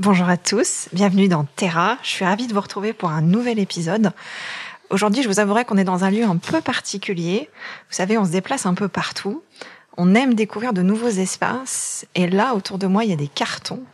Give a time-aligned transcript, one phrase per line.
[0.00, 1.98] Bonjour à tous, bienvenue dans Terra.
[2.02, 4.10] Je suis ravie de vous retrouver pour un nouvel épisode.
[4.90, 7.48] Aujourd'hui, je vous avouerai qu'on est dans un lieu un peu particulier.
[7.88, 9.44] Vous savez, on se déplace un peu partout.
[9.96, 12.06] On aime découvrir de nouveaux espaces.
[12.16, 13.84] Et là, autour de moi, il y a des cartons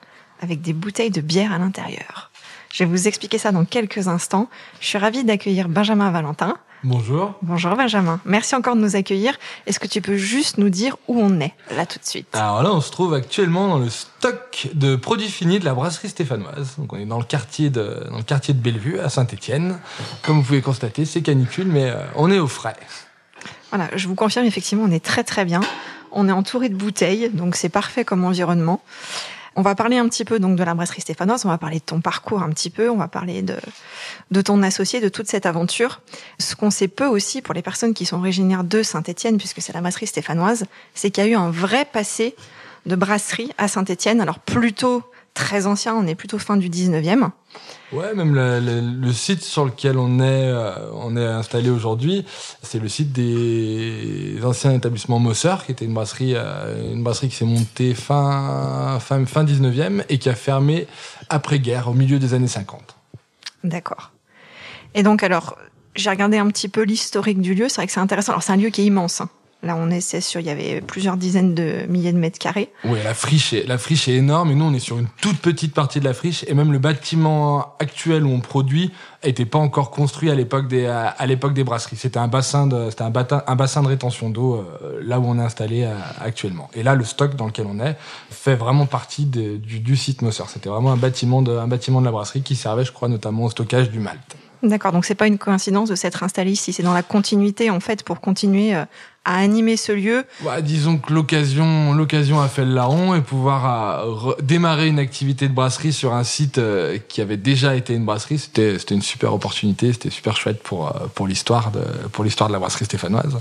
[0.41, 2.30] avec des bouteilles de bière à l'intérieur.
[2.73, 4.49] Je vais vous expliquer ça dans quelques instants.
[4.81, 6.57] Je suis ravie d'accueillir Benjamin Valentin.
[6.83, 7.35] Bonjour.
[7.43, 8.21] Bonjour Benjamin.
[8.25, 9.39] Merci encore de nous accueillir.
[9.67, 12.29] Est-ce que tu peux juste nous dire où on est là tout de suite?
[12.33, 16.09] Alors là, on se trouve actuellement dans le stock de produits finis de la brasserie
[16.09, 16.77] stéphanoise.
[16.79, 19.79] Donc on est dans le quartier de dans le quartier de Bellevue à Saint-Étienne.
[20.23, 22.77] Comme vous pouvez constater, c'est canicule mais euh, on est au frais.
[23.71, 25.61] Voilà, je vous confirme effectivement, on est très très bien.
[26.13, 28.81] On est entouré de bouteilles, donc c'est parfait comme environnement.
[29.61, 31.85] On va parler un petit peu donc de la brasserie stéphanoise, on va parler de
[31.85, 33.57] ton parcours un petit peu, on va parler de,
[34.31, 36.01] de ton associé, de toute cette aventure.
[36.39, 39.75] Ce qu'on sait peu aussi pour les personnes qui sont originaires de Saint-Étienne, puisque c'est
[39.75, 42.35] la brasserie stéphanoise, c'est qu'il y a eu un vrai passé
[42.87, 45.05] de brasserie à Saint-Étienne, alors plutôt
[45.41, 47.31] très ancien, on est plutôt fin du 19e.
[47.93, 52.25] Ouais, même le, le, le, site sur lequel on est, euh, on est installé aujourd'hui,
[52.63, 57.37] c'est le site des anciens établissements Mosser, qui était une brasserie, euh, une brasserie qui
[57.37, 60.87] s'est montée fin, fin, fin 19e et qui a fermé
[61.31, 62.95] après-guerre, au milieu des années 50.
[63.65, 64.13] D'accord.
[64.95, 65.57] Et donc, alors,
[65.97, 68.33] j'ai regardé un petit peu l'historique du lieu, c'est vrai que c'est intéressant.
[68.33, 69.23] Alors, c'est un lieu qui est immense.
[69.23, 69.31] Hein.
[69.63, 72.71] Là, on est, c'est sûr, il y avait plusieurs dizaines de milliers de mètres carrés.
[72.85, 75.37] Oui, la friche, est, la friche est énorme et nous, on est sur une toute
[75.39, 78.91] petite partie de la friche et même le bâtiment actuel où on produit
[79.23, 81.97] n'était pas encore construit à l'époque des, à l'époque des brasseries.
[81.97, 85.25] C'était un bassin de, c'était un, bassin, un bassin de rétention d'eau euh, là où
[85.27, 86.71] on est installé euh, actuellement.
[86.73, 87.97] Et là, le stock dans lequel on est
[88.31, 90.45] fait vraiment partie du, du site Mosser.
[90.49, 93.45] C'était vraiment un bâtiment de, un bâtiment de la brasserie qui servait, je crois, notamment
[93.45, 94.37] au stockage du malt.
[94.63, 97.81] D'accord, donc c'est pas une coïncidence de s'être installé ici, c'est dans la continuité en
[97.81, 98.85] fait pour continuer euh,
[99.25, 100.25] à animer ce lieu.
[100.43, 105.49] Ouais, disons que l'occasion, l'occasion a fait le larron et pouvoir euh, démarrer une activité
[105.49, 109.03] de brasserie sur un site euh, qui avait déjà été une brasserie, c'était, c'était une
[109.03, 111.83] super opportunité, c'était super chouette pour pour l'histoire de
[112.13, 113.41] pour l'histoire de la brasserie stéphanoise.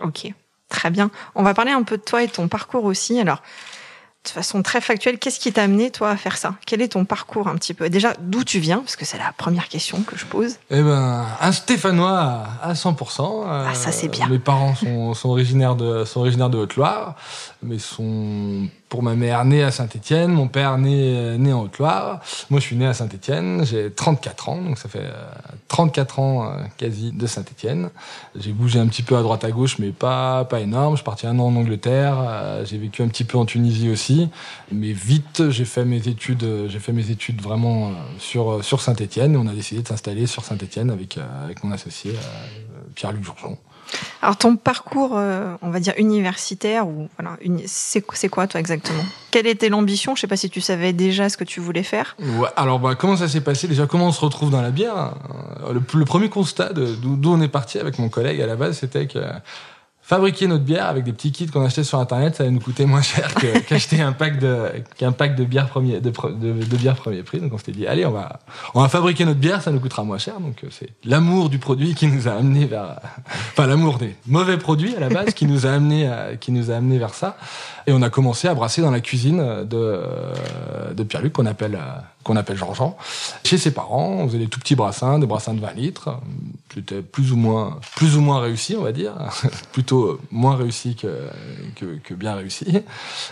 [0.00, 0.32] Ok,
[0.68, 1.10] très bien.
[1.34, 3.18] On va parler un peu de toi et de ton parcours aussi.
[3.18, 3.42] Alors
[4.24, 6.54] de façon très factuelle, qu'est-ce qui t'a amené, toi, à faire ça?
[6.66, 7.88] Quel est ton parcours un petit peu?
[7.88, 8.78] Déjà, d'où tu viens?
[8.78, 10.56] Parce que c'est la première question que je pose.
[10.70, 13.44] Eh ben, un Stéphanois à 100%.
[13.46, 14.28] Ah, ça, c'est bien.
[14.28, 17.16] Mes parents sont, sont originaires de, sont originaires de Haute-Loire,
[17.62, 22.20] mais sont pour ma mère née à Saint-Étienne, mon père né, né en Haute-Loire.
[22.50, 25.10] Moi, je suis né à Saint-Étienne, j'ai 34 ans, donc ça fait
[25.68, 27.90] 34 ans quasi de Saint-Étienne.
[28.34, 30.94] J'ai bougé un petit peu à droite à gauche, mais pas, pas énorme.
[30.94, 34.28] Je suis parti un an en Angleterre, j'ai vécu un petit peu en Tunisie aussi,
[34.72, 39.46] mais vite, j'ai fait mes études, j'ai fait mes études vraiment sur, sur Saint-Étienne, on
[39.46, 42.12] a décidé de s'installer sur Saint-Étienne avec, avec mon associé
[42.94, 43.58] Pierre-Luc Jourgeon.
[44.22, 49.04] Alors ton parcours, euh, on va dire universitaire ou voilà, c'est quoi toi exactement?
[49.30, 50.14] Quelle était l'ambition?
[50.14, 52.16] Je sais pas si tu savais déjà ce que tu voulais faire.
[52.56, 53.68] Alors bah, comment ça s'est passé?
[53.68, 55.14] Déjà Comment on se retrouve dans la bière?
[55.72, 59.06] Le, le, premier constat d'où on est parti avec mon collègue à la base, c'était
[59.06, 59.18] que
[60.08, 62.86] fabriquer notre bière avec des petits kits qu'on achetait sur internet, ça allait nous coûter
[62.86, 63.34] moins cher
[63.68, 67.40] qu'acheter un pack de qu'un pack de bière premier de, de, de, bière premier prix.
[67.40, 68.40] Donc on s'était dit allez, on va
[68.72, 70.40] on va fabriquer notre bière, ça nous coûtera moins cher.
[70.40, 74.56] Donc euh, c'est l'amour du produit qui nous a amené vers enfin l'amour des mauvais
[74.56, 76.10] produits à la base qui nous a amené
[76.40, 77.36] qui nous a amené vers ça.
[77.86, 80.04] Et on a commencé à brasser dans la cuisine de
[80.94, 81.78] de Pierre-Luc qu'on appelle
[82.28, 82.96] qu'on appelle Jean-Jean
[83.44, 84.18] chez ses parents.
[84.20, 86.10] On faisait des tout petits brassins, des brassins de 20 litres.
[86.74, 89.14] C'était plus ou moins plus ou moins réussi, on va dire.
[89.72, 91.28] Plutôt moins réussi que,
[92.04, 92.82] que, bien réussi.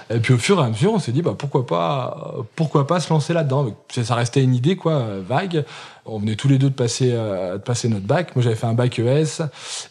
[0.09, 2.99] Et puis au fur et à mesure, on s'est dit bah pourquoi pas pourquoi pas
[2.99, 3.67] se lancer là-dedans?
[3.91, 5.65] Ça restait une idée quoi vague.
[6.06, 8.35] On venait tous les deux de passer de passer notre bac.
[8.37, 9.43] Moi j'avais fait un bac ES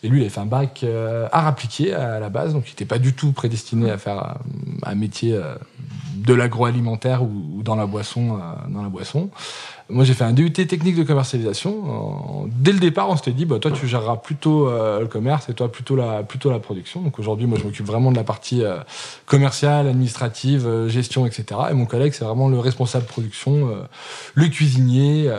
[0.03, 0.85] et lui il avait fait un bac
[1.31, 4.37] art appliqué à la base, donc il n'était pas du tout prédestiné à faire
[4.83, 5.39] un métier
[6.15, 8.39] de l'agroalimentaire ou, dans la boisson
[8.69, 9.29] dans la boisson.
[9.87, 12.49] Moi, j'ai fait un DUT technique de commercialisation.
[12.49, 15.53] Dès le départ, on s'était dit, bah, toi, tu géreras plutôt euh, le commerce et
[15.53, 17.01] toi, plutôt la, plutôt la production.
[17.01, 18.79] Donc aujourd'hui, moi, je m'occupe vraiment de la partie euh,
[19.27, 21.45] commerciale, administrative, euh, gestion, etc.
[21.69, 23.85] Et mon collègue, c'est vraiment le responsable production,
[24.33, 25.31] le cuisinier,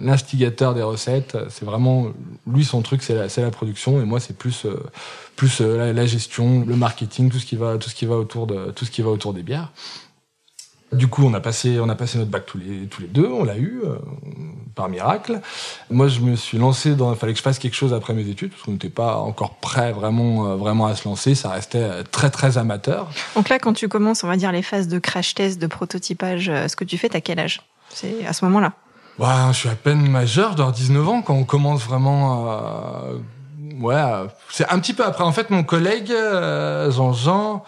[0.00, 1.38] l'instigateur des recettes.
[1.48, 2.08] C'est vraiment,
[2.52, 4.00] lui, son truc, c'est la, la, production.
[4.00, 4.66] Et moi, c'est plus,
[5.36, 8.48] plus la, la, gestion, le marketing, tout ce qui va, tout ce qui va autour
[8.48, 9.70] de, tout ce qui va autour des bières.
[10.92, 13.28] Du coup, on a passé, on a passé notre bac tous les, tous les deux,
[13.28, 13.94] on l'a eu, euh,
[14.74, 15.40] par miracle.
[15.88, 18.28] Moi, je me suis lancé dans, il fallait que je fasse quelque chose après mes
[18.28, 21.78] études, parce qu'on n'était pas encore prêt vraiment, euh, vraiment à se lancer, ça restait
[21.78, 23.08] euh, très, très amateur.
[23.36, 26.50] Donc là, quand tu commences, on va dire, les phases de crash test, de prototypage,
[26.66, 27.60] ce que tu fais, t'as quel âge?
[27.90, 28.72] C'est à ce moment-là?
[29.20, 33.04] Ouais, je suis à peine majeur, je 19 ans, quand on commence vraiment à,
[33.80, 34.02] ouais,
[34.50, 35.22] c'est un petit peu après.
[35.22, 36.12] En fait, mon collègue,
[36.88, 37.62] Jean-Jean,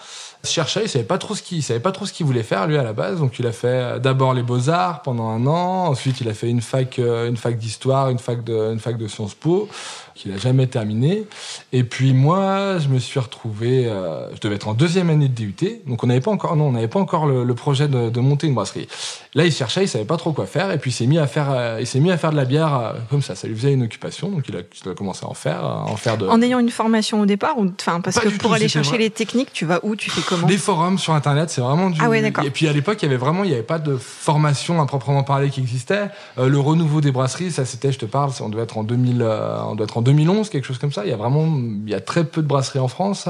[0.45, 2.83] il savait pas trop ce qu'il savait pas trop ce qu'il voulait faire lui à
[2.83, 3.21] la base.
[3.21, 6.49] Donc il a fait d'abord les beaux arts pendant un an, ensuite il a fait
[6.49, 9.69] une fac euh, une fac d'histoire, une fac de une fac de Sciences Po
[10.15, 11.25] qu'il a jamais terminé.
[11.73, 15.35] Et puis moi, je me suis retrouvé, euh, je devais être en deuxième année de
[15.35, 18.11] DUT, donc on n'avait pas encore, non, on n'avait pas encore le, le projet de,
[18.11, 18.89] de, monter une brasserie.
[19.35, 21.27] Là, il cherchait, il savait pas trop quoi faire, et puis il s'est mis à
[21.27, 23.35] faire, euh, il s'est mis à faire de la bière euh, comme ça.
[23.35, 25.85] Ça lui faisait une occupation, donc il a, il a commencé à en faire, à
[25.85, 26.27] en faire de.
[26.27, 29.53] En ayant une formation au départ, ou enfin parce que pour aller chercher les techniques,
[29.53, 30.47] tu vas où, tu fais comment?
[30.47, 32.01] Des forums sur internet, c'est vraiment du.
[32.03, 32.45] Ah ouais, d'accord.
[32.45, 34.87] Et puis à l'époque, il y avait vraiment, il y avait pas de formation à
[34.87, 36.09] proprement parler qui existait.
[36.37, 39.75] le renouveau des brasseries, ça c'était, je te parle, on devait être en 2000, on
[39.75, 41.05] doit être en 2011, quelque chose comme ça.
[41.05, 43.29] Il y a vraiment, il y a très peu de brasseries en France.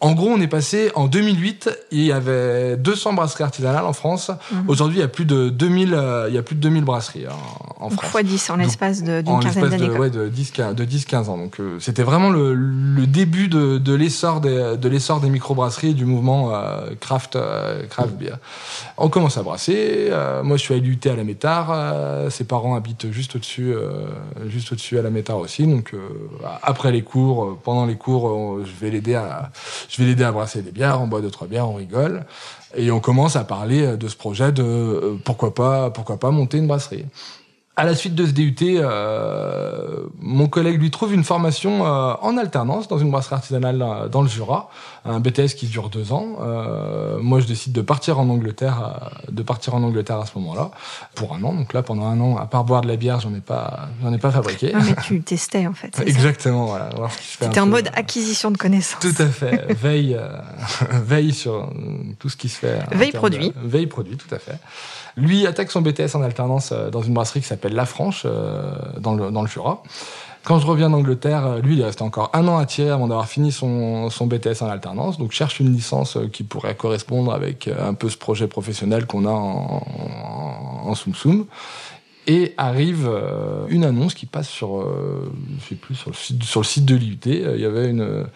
[0.00, 4.30] En gros, on est passé en 2008, il y avait 200 brasseries artisanales en France.
[4.52, 4.64] Mhm.
[4.68, 7.26] Aujourd'hui, il y a plus de 2000, euh, il y a plus de 2000 brasseries
[7.26, 7.34] hein,
[7.80, 8.10] en, France.
[8.10, 9.90] Fois 10 en l'espace d'une quinzaine d'années.
[9.90, 11.38] Ouais, de 10, de 10, 15 ans.
[11.38, 15.90] Donc, euh, c'était vraiment le, le, début de, de l'essor des, de l'essor des microbrasseries
[15.90, 17.38] et du mouvement euh, craft,
[17.88, 18.38] craft beer.
[18.96, 20.10] On commence à brasser.
[20.42, 22.30] moi, je suis à l'UT à la Métard.
[22.30, 23.74] ses parents habitent juste au-dessus,
[24.48, 25.66] juste au-dessus à la Métard aussi.
[25.66, 25.92] Donc,
[26.62, 29.50] après les cours, pendant les cours, je vais l'aider à,
[29.88, 32.24] je vais l'aider à brasser des bières, on boit deux trois bières, on rigole,
[32.76, 36.58] et on commence à parler de ce projet de euh, pourquoi pas, pourquoi pas monter
[36.58, 37.04] une brasserie.
[37.76, 42.36] À la suite de ce DUT, euh, mon collègue lui trouve une formation euh, en
[42.36, 44.70] alternance dans une brasserie artisanale euh, dans le Jura,
[45.04, 46.36] un BTS qui dure deux ans.
[46.40, 50.70] Euh, moi, je décide de partir en Angleterre, de partir en Angleterre à ce moment-là
[51.16, 51.52] pour un an.
[51.52, 54.12] Donc là, pendant un an, à part boire de la bière, j'en ai pas, j'en
[54.12, 54.72] ai pas fabriqué.
[54.72, 56.00] Non, mais tu testais en fait.
[56.06, 56.66] Exactement.
[56.66, 56.90] Voilà.
[57.20, 59.00] C'était en mode acquisition de connaissances.
[59.00, 59.72] Tout à fait.
[59.82, 60.16] veille,
[60.92, 61.68] veille sur
[62.20, 62.78] tout ce qui se fait.
[62.92, 63.52] Veille produit.
[63.56, 64.58] veille produit, tout à fait.
[65.16, 68.74] Lui attaque son BTS en alternance euh, dans une brasserie qui s'appelle La Franche, euh,
[68.98, 69.82] dans le, dans le Jura.
[70.42, 73.06] Quand je reviens d'Angleterre, euh, lui, il est resté encore un an à tirer avant
[73.06, 75.18] d'avoir fini son, son BTS en alternance.
[75.18, 79.30] Donc, cherche une licence qui pourrait correspondre avec un peu ce projet professionnel qu'on a
[79.30, 79.82] en,
[80.84, 81.46] en, en Soum.
[82.26, 86.42] Et arrive euh, une annonce qui passe sur, euh, je sais plus, sur le site,
[86.42, 87.18] sur le site de l'IUT.
[87.26, 88.26] Il y avait une,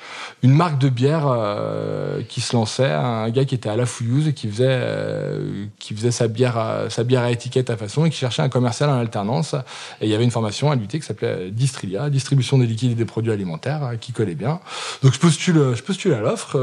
[0.42, 4.28] une marque de bière euh, qui se lançait, un gars qui était à la fouilleuse
[4.28, 8.04] et qui faisait, euh, qui faisait sa bière, à, sa bière à étiquette à façon
[8.04, 9.54] et qui cherchait un commercial en alternance.
[10.02, 12.94] Et il y avait une formation à l'IUT qui s'appelait Distrilia, distribution des liquides et
[12.94, 14.60] des produits alimentaires, qui collait bien.
[15.02, 16.58] Donc je postule, je postule à l'offre.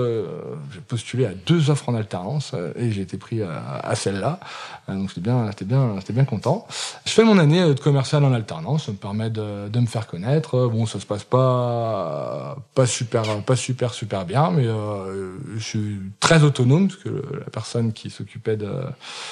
[0.71, 4.39] j'ai postulé à deux offres en alternance et j'ai été pris à, celle-là.
[4.87, 6.67] donc j'étais bien, j'étais bien, j'étais bien content.
[7.15, 10.67] Fais mon année de commercial en alternance, ça me permet de, de, me faire connaître.
[10.67, 15.97] Bon, ça se passe pas pas super pas super super bien, mais euh, je suis
[16.19, 18.69] très autonome parce que la personne qui s'occupait de,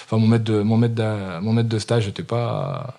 [0.05, 2.95] enfin mon maître de mon maître de, mon maître de stage n'était pas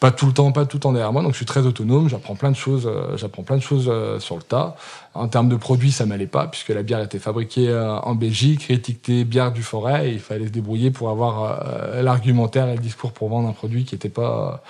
[0.00, 2.08] pas tout le temps pas tout le temps derrière moi, donc je suis très autonome.
[2.08, 4.76] J'apprends plein de choses, j'apprends plein de choses euh, sur le tas.
[5.14, 8.70] En termes de produits, ça m'allait pas puisque la bière était fabriquée euh, en Belgique,
[8.70, 12.82] étiquetée bière du forêt, et il fallait se débrouiller pour avoir euh, l'argumentaire et le
[12.82, 14.62] discours pour vendre un produit qui était pas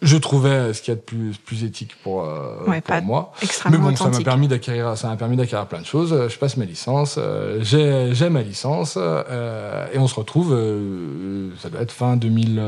[0.00, 3.32] je trouvais ce qu'il y a de plus, plus éthique pour, euh, pour moi.
[3.68, 6.28] Mais bon, ça m'a permis d'acquérir, ça m'a permis d'acquérir plein de choses.
[6.28, 7.18] Je passe ma licence,
[7.62, 10.56] j'ai, j'ai ma licence, et on se retrouve,
[11.60, 12.62] ça doit être fin 2000,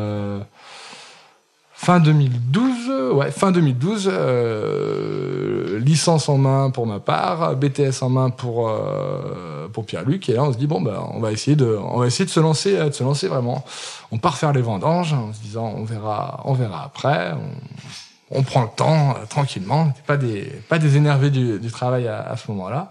[1.83, 8.29] fin 2012, ouais, fin 2012, euh, licence en main pour ma part, BTS en main
[8.29, 11.79] pour euh, pour Pierre-Luc, et là on se dit bon ben on va essayer de
[11.83, 13.65] on va essayer de se lancer de se lancer vraiment.
[14.13, 17.33] On part faire les vendanges en se disant on verra on verra après.
[17.33, 22.09] On, on prend le temps euh, tranquillement, pas des pas des énervés du, du travail
[22.09, 22.91] à, à ce moment-là.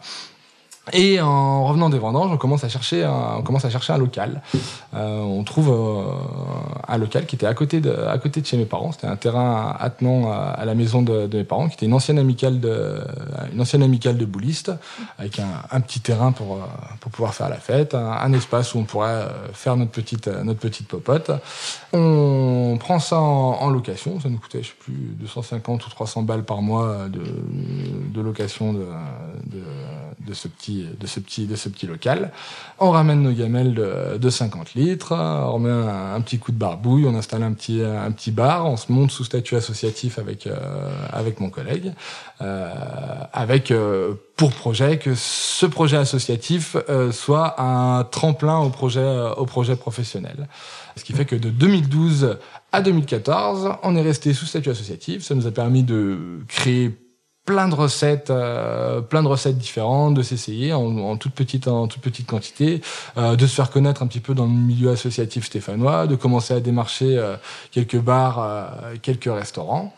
[0.94, 3.98] Et en revenant des vendanges, on commence à chercher un, on commence à chercher un
[3.98, 4.42] local.
[4.94, 6.12] Euh, on trouve euh,
[6.88, 8.92] un local qui était à côté de, à côté de chez mes parents.
[8.92, 12.60] C'était un terrain attenant à, la maison de, mes parents, qui était une ancienne amicale
[12.60, 13.02] de,
[13.54, 14.72] une ancienne amicale de boulistes,
[15.18, 16.60] avec un, petit terrain pour, euh,
[17.00, 20.88] pour pouvoir faire la fête, un, espace où on pourrait faire notre petite, notre petite
[20.88, 21.32] popote.
[21.94, 24.20] On prend ça en, location.
[24.20, 28.86] Ça nous coûtait, je sais plus, 250 ou 300 balles par mois de, location de,
[30.26, 32.32] de ce petit de ce petit, de ce petit local.
[32.80, 37.06] On ramène nos gamelles de, de 50 litres, on remet un, petit coup de barbouille,
[37.06, 40.56] on installe un petit, un petit bar, on se monte sous statut associatif avec, euh,
[41.12, 41.94] avec mon collègue,
[42.42, 42.74] euh,
[43.34, 49.46] avec euh, pour projet que ce projet associatif euh, soit un tremplin au projet, au
[49.46, 50.48] projet professionnel.
[50.96, 52.38] Ce qui fait que de 2012
[52.72, 55.24] à 2014, on est resté sous statut associatif.
[55.24, 56.98] Ça nous a permis de créer
[57.50, 62.04] plein de recettes, euh, plein de recettes différentes, de s'essayer en, toute petite en toute
[62.04, 62.80] petite quantité,
[63.18, 66.54] euh, de se faire connaître un petit peu dans le milieu associatif stéphanois, de commencer
[66.54, 67.38] à démarcher euh,
[67.72, 69.96] quelques bars, euh, quelques restaurants.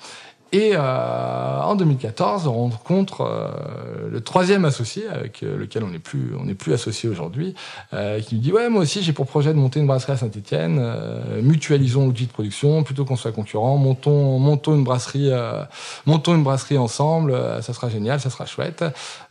[0.54, 6.00] Et euh, en 2014, on rencontre euh, le troisième associé avec euh, lequel on n'est
[6.00, 7.56] plus, on n'est plus associé aujourd'hui,
[7.94, 10.18] euh, qui nous dit ouais moi aussi j'ai pour projet de monter une brasserie à
[10.18, 10.78] Saint-Étienne.
[10.82, 13.78] Euh, mutualisons l'outil de production plutôt qu'on soit concurrent.
[13.78, 15.64] Montons, montons une brasserie, euh,
[16.06, 17.34] montons une brasserie ensemble.
[17.62, 18.84] ça sera génial, ça sera chouette.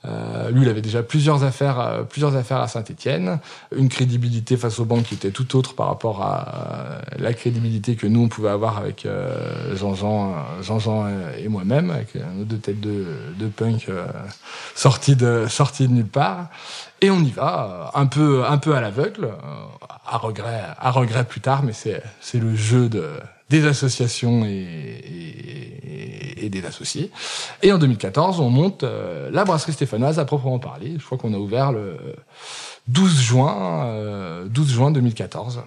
[0.04, 3.38] Lui, il avait déjà plusieurs affaires, plusieurs affaires à Saint-Étienne,
[3.76, 8.07] une crédibilité face aux banques qui était tout autre par rapport à la crédibilité que
[8.07, 9.07] nous on pouvait avoir avec
[9.75, 11.07] Jean-Jean, Jean-Jean
[11.38, 13.04] et moi-même, avec nos deux têtes de,
[13.38, 14.07] de punk euh,
[14.75, 16.49] sorties de, sorties de nulle part.
[17.00, 21.25] Et on y va, un peu, un peu à l'aveugle, euh, à regret, à regret
[21.25, 23.11] plus tard, mais c'est, c'est le jeu de,
[23.50, 24.99] des associations et,
[26.49, 27.11] des associés.
[27.62, 30.97] Et en 2014, on monte euh, la brasserie stéphanoise à proprement parler.
[30.99, 31.97] Je crois qu'on a ouvert le
[32.88, 35.62] 12 juin, euh, 12 juin 2014.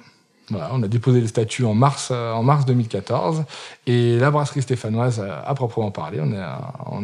[0.71, 3.43] On a déposé le statut en mars, euh, en mars 2014
[3.85, 6.33] et la brasserie stéphanoise, euh, à proprement parler, on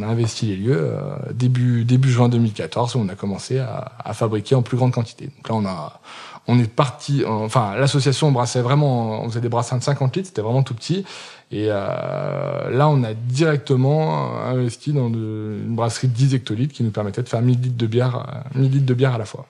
[0.02, 4.62] a, investi les lieux euh, début, juin 2014 où on a commencé à, fabriquer en
[4.62, 5.30] plus grande quantité.
[5.48, 6.00] Donc là,
[6.48, 10.42] on est parti, enfin, l'association brassait vraiment, on faisait des brassins de 50 litres, c'était
[10.42, 11.06] vraiment tout petit.
[11.52, 16.92] Et euh, là, on a directement investi dans une brasserie de 10 hectolitres qui nous
[16.92, 19.48] permettait de faire 1000 litres de bière, 1000 litres de bière à la fois.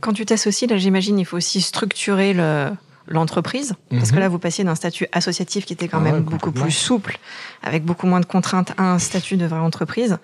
[0.00, 2.70] Quand tu t'associes, là, j'imagine, il faut aussi structurer le,
[3.06, 6.52] l'entreprise, parce que là, vous passiez d'un statut associatif qui était quand même ouais, beaucoup
[6.52, 7.18] plus souple,
[7.62, 10.18] avec beaucoup moins de contraintes, à un statut de vraie entreprise.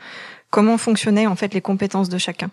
[0.51, 2.51] Comment fonctionnaient en fait les compétences de chacun?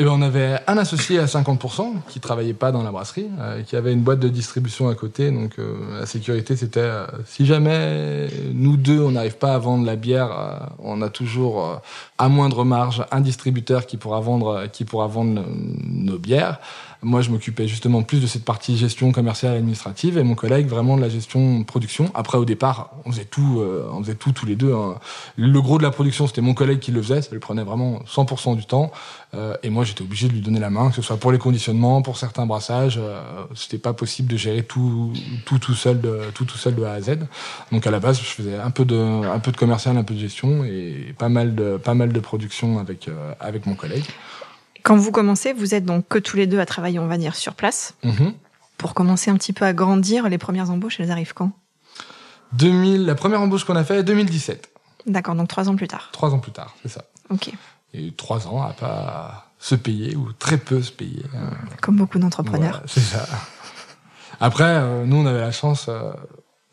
[0.00, 3.64] Eh ben, on avait un associé à 50% qui travaillait pas dans la brasserie, euh,
[3.64, 5.32] qui avait une boîte de distribution à côté.
[5.32, 9.84] Donc euh, la sécurité, c'était euh, si jamais nous deux on n'arrive pas à vendre
[9.84, 11.80] la bière, on a toujours
[12.16, 15.44] à moindre marge un distributeur qui pourra vendre qui pourra vendre
[15.82, 16.60] nos bières.
[17.02, 20.66] Moi, je m'occupais justement plus de cette partie gestion commerciale et administrative et mon collègue
[20.66, 22.10] vraiment de la gestion production.
[22.14, 24.74] Après, au départ, on faisait tout, euh, on faisait tout tous les deux.
[24.74, 24.96] Hein.
[25.36, 27.22] Le gros de la production, c'était mon collègue qui le faisait.
[27.22, 28.90] Ça lui prenait vraiment 100% du temps.
[29.34, 31.38] Euh, et moi, j'étais obligé de lui donner la main, que ce soit pour les
[31.38, 32.98] conditionnements, pour certains brassages.
[33.00, 33.20] Euh,
[33.54, 35.12] c'était pas possible de gérer tout,
[35.44, 37.18] tout, tout seul de, tout, tout seul de A à Z.
[37.70, 40.14] Donc, à la base, je faisais un peu de, un peu de commercial, un peu
[40.14, 44.04] de gestion et pas mal de, pas mal de production avec, euh, avec mon collègue.
[44.88, 47.34] Quand vous commencez, vous êtes donc que tous les deux à travailler, on va dire,
[47.34, 47.94] sur place.
[48.02, 48.32] -hmm.
[48.78, 51.52] Pour commencer un petit peu à grandir, les premières embauches, elles arrivent quand?
[52.54, 54.70] 2000, La première embauche qu'on a fait, 2017.
[55.06, 56.08] D'accord, donc trois ans plus tard.
[56.12, 57.04] Trois ans plus tard, c'est ça.
[57.28, 57.50] Ok.
[57.92, 61.24] Et trois ans à pas se payer ou très peu se payer.
[61.82, 62.80] Comme beaucoup d'entrepreneurs.
[62.80, 63.26] Voilà, c'est ça.
[64.40, 65.82] Après, euh, nous, on avait la chance.
[65.90, 66.12] Euh,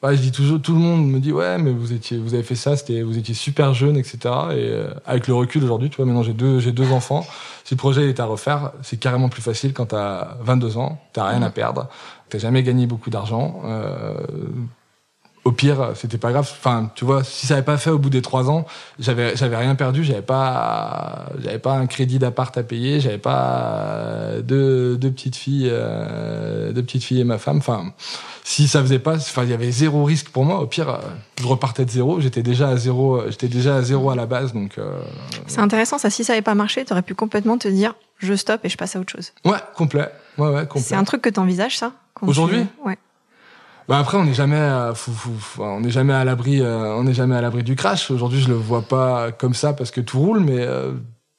[0.04, 2.44] ouais, je dis toujours, tout le monde me dit ouais, mais vous étiez, vous avez
[2.44, 4.18] fait ça, c'était, vous étiez super jeune, etc.
[4.24, 7.26] Et euh, avec le recul aujourd'hui, tu vois, maintenant j'ai deux, j'ai deux enfants.
[7.64, 11.28] Si le projet est à refaire, c'est carrément plus facile quand t'as 22 ans, t'as
[11.28, 11.88] rien à perdre,
[12.30, 13.62] t'as jamais gagné beaucoup d'argent.
[13.66, 14.16] Euh,
[15.46, 16.50] au pire, c'était pas grave.
[16.52, 18.66] Enfin, tu vois, si ça avait pas fait au bout des trois ans,
[18.98, 20.04] j'avais, j'avais rien perdu.
[20.04, 23.00] J'avais pas, j'avais pas un crédit d'appart à payer.
[23.00, 27.58] J'avais pas deux, deux petites filles, euh, deux petites filles et ma femme.
[27.58, 27.94] Enfin,
[28.44, 30.60] si ça faisait pas, enfin, il y avait zéro risque pour moi.
[30.60, 31.00] Au pire,
[31.40, 32.20] je repartais de zéro.
[32.20, 33.22] J'étais déjà à zéro.
[33.30, 34.52] J'étais déjà à zéro à la base.
[34.52, 35.00] Donc, euh,
[35.46, 36.00] c'est intéressant.
[36.00, 38.70] Ça, si ça avait pas marché, tu aurais pu complètement te dire, je stoppe et
[38.70, 39.32] je passe à autre chose.
[39.46, 40.10] Ouais, complet.
[40.40, 40.82] Ouais, ouais, complet.
[40.82, 41.92] C'est un truc que t'envisages, ça
[42.24, 42.66] Aujourd'hui.
[42.66, 42.88] Tu...
[42.88, 42.98] Ouais.
[43.88, 46.96] Bah après, on n'est jamais, euh, fou, fou, fou, on n'est jamais à l'abri, euh,
[46.96, 48.10] on n'est jamais à l'abri du crash.
[48.10, 50.68] Aujourd'hui, je le vois pas comme ça parce que tout roule, mais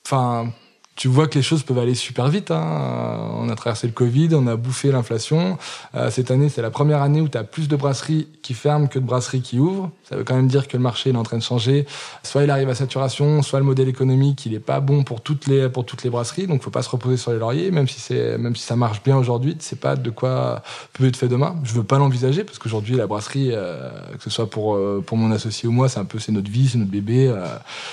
[0.06, 0.50] enfin, euh,
[0.96, 2.50] tu vois que les choses peuvent aller super vite.
[2.50, 3.30] Hein.
[3.34, 5.58] On a traversé le Covid, on a bouffé l'inflation.
[5.94, 8.86] Euh, cette année, c'est la première année où tu as plus de brasseries qui ferment
[8.86, 9.90] que de brasseries qui ouvrent.
[10.08, 11.86] Ça veut quand même dire que le marché est en train de changer.
[12.22, 15.46] Soit il arrive à saturation, soit le modèle économique il est pas bon pour toutes
[15.46, 16.46] les pour toutes les brasseries.
[16.46, 19.02] Donc faut pas se reposer sur les lauriers, même si c'est même si ça marche
[19.02, 20.62] bien aujourd'hui, c'est pas de quoi
[20.94, 21.56] peut être fait demain.
[21.64, 25.18] Je veux pas l'envisager parce qu'aujourd'hui la brasserie, euh, que ce soit pour euh, pour
[25.18, 27.30] mon associé ou moi, c'est un peu c'est notre vie, c'est notre bébé,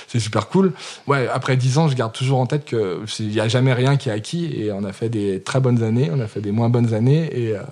[0.08, 0.72] c'est super cool.
[1.06, 3.96] Ouais, après dix ans, je garde toujours en tête que il n'y a jamais rien
[3.96, 6.52] qui est acquis et on a fait des très bonnes années, on a fait des
[6.52, 7.62] moins bonnes années et, euh,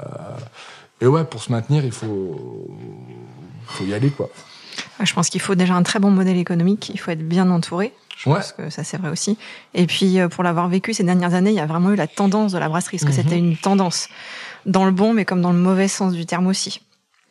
[1.00, 2.68] et ouais, pour se maintenir, il faut,
[3.66, 4.30] faut y aller quoi.
[5.02, 7.92] Je pense qu'il faut déjà un très bon modèle économique, il faut être bien entouré.
[8.16, 9.36] Je pense que ça c'est vrai aussi.
[9.74, 12.06] Et puis euh, pour l'avoir vécu ces dernières années, il y a vraiment eu la
[12.06, 13.24] tendance de la brasserie, parce que mhm.
[13.24, 14.08] c'était une tendance
[14.66, 16.80] dans le bon, mais comme dans le mauvais sens du terme aussi.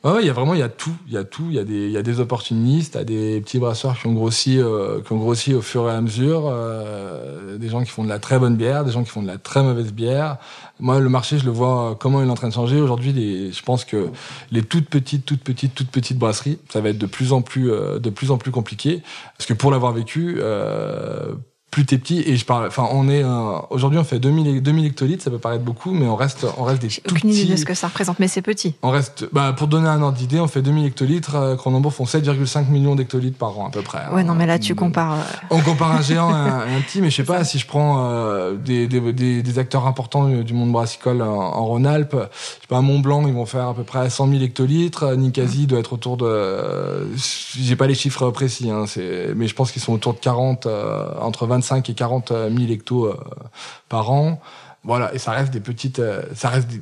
[0.04, 1.60] Ouais, il y a vraiment, il y a tout, il y a tout, il y
[1.60, 5.00] a des, il y a des opportunistes, il des petits brasseurs qui ont grossi, euh,
[5.02, 8.18] qui ont grossi au fur et à mesure, euh, des gens qui font de la
[8.18, 10.38] très bonne bière, des gens qui font de la très mauvaise bière.
[10.80, 12.82] Moi, le marché, je le vois comment il est en train de changer.
[12.82, 14.10] Aujourd'hui, je pense que
[14.52, 17.72] les toutes petites, toutes petites, toutes petites brasseries, ça va être de plus en plus,
[17.72, 19.04] euh, de plus en plus compliqué,
[19.38, 21.34] parce que pour l'avoir vécu, euh,
[21.72, 23.24] plus t'es petit et je parle enfin on est
[23.70, 26.82] aujourd'hui on fait 2000 2000 hectolitres ça peut paraître beaucoup mais on reste on reste
[26.82, 28.76] des tout aucune idée de ce que ça représente mais c'est petit.
[28.82, 32.04] On reste bah pour donner un ordre d'idée on fait 2000 hectolitres euh, Cronenbourg font
[32.04, 35.46] 7,5 millions d'hectolitres par an à peu près ouais non mais là tu compares euh,
[35.50, 38.56] on compare un géant et un, petit mais je sais pas si je prends euh,
[38.56, 42.16] des, des, des, acteurs importants du monde brassicole en, Rhône-Alpes.
[42.16, 45.16] Je sais pas à Mont Blanc ils vont faire à peu près 100 000 hectolitres.
[45.16, 48.86] Nicasie doit être autour de j'ai pas les chiffres précis hein,
[49.36, 50.68] mais je pense qu'ils sont autour de 40
[51.22, 53.18] entre 20 25 et 40 000 hectos euh,
[53.90, 54.42] par an.
[54.84, 56.80] Voilà, et ça reste des petites, euh, ça reste des,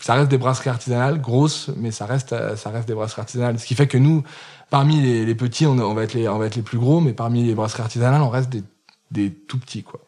[0.00, 3.58] ça reste des brasseries artisanales grosses, mais ça reste, euh, ça reste des brasseries artisanales.
[3.60, 4.24] Ce qui fait que nous,
[4.68, 7.44] parmi les, petits, on, va être les, on va être les plus gros, mais parmi
[7.44, 8.64] les brasseries artisanales, on reste des,
[9.12, 10.00] des tout petits, quoi.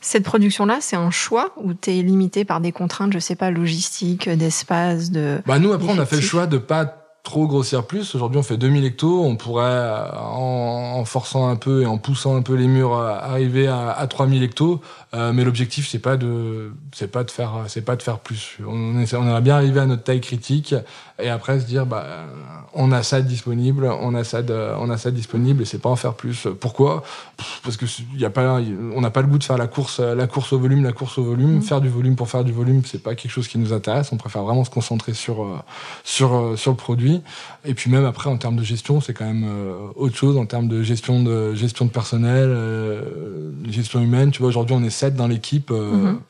[0.00, 3.50] Cette production-là, c'est un choix ou tu es limité par des contraintes, je sais pas,
[3.50, 5.42] logistiques, d'espace, de.
[5.46, 8.14] Bah nous après, on a fait le choix de pas trop grossir plus.
[8.14, 9.24] Aujourd'hui, on fait 2000 hectos.
[9.24, 13.08] On pourrait, euh, en, forçant un peu et en poussant un peu les murs, euh,
[13.08, 14.80] arriver à, à 3000 hectos.
[15.14, 18.58] Euh, mais l'objectif, c'est pas de, c'est pas de faire, c'est pas de faire plus.
[18.66, 20.74] On, a bien arrivé à notre taille critique
[21.22, 22.04] et après se dire, bah,
[22.74, 25.88] on a ça disponible, on a ça, de, on a ça disponible et c'est pas
[25.88, 26.48] en faire plus.
[26.60, 27.04] Pourquoi?
[27.62, 28.60] Parce que y a pas,
[28.94, 31.16] on n'a pas le goût de faire la course, la course au volume, la course
[31.18, 31.56] au volume.
[31.58, 31.62] Mmh.
[31.62, 34.10] Faire du volume pour faire du volume, c'est pas quelque chose qui nous intéresse.
[34.12, 35.46] On préfère vraiment se concentrer sur,
[36.02, 37.13] sur, sur le produit.
[37.64, 40.46] Et puis même après, en termes de gestion, c'est quand même euh, autre chose en
[40.46, 44.30] termes de gestion de gestion de personnel, euh, gestion humaine.
[44.30, 45.70] Tu vois, aujourd'hui, on est sept dans l'équipe.
[45.70, 46.20] Euh, mhm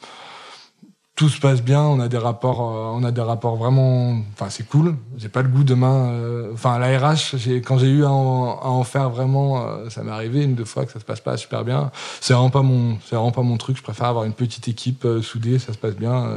[1.16, 4.50] tout se passe bien, on a des rapports, euh, on a des rapports vraiment, enfin
[4.50, 4.96] c'est cool.
[5.16, 9.10] J'ai pas le goût demain, euh, enfin la RH, quand j'ai eu à en, faire
[9.10, 11.92] vraiment, euh, ça m'est arrivé une deux fois que ça se passe pas super bien.
[12.20, 13.76] C'est vraiment pas mon, c'est vraiment pas mon truc.
[13.76, 16.28] Je préfère avoir une petite équipe soudée, ça se passe bien.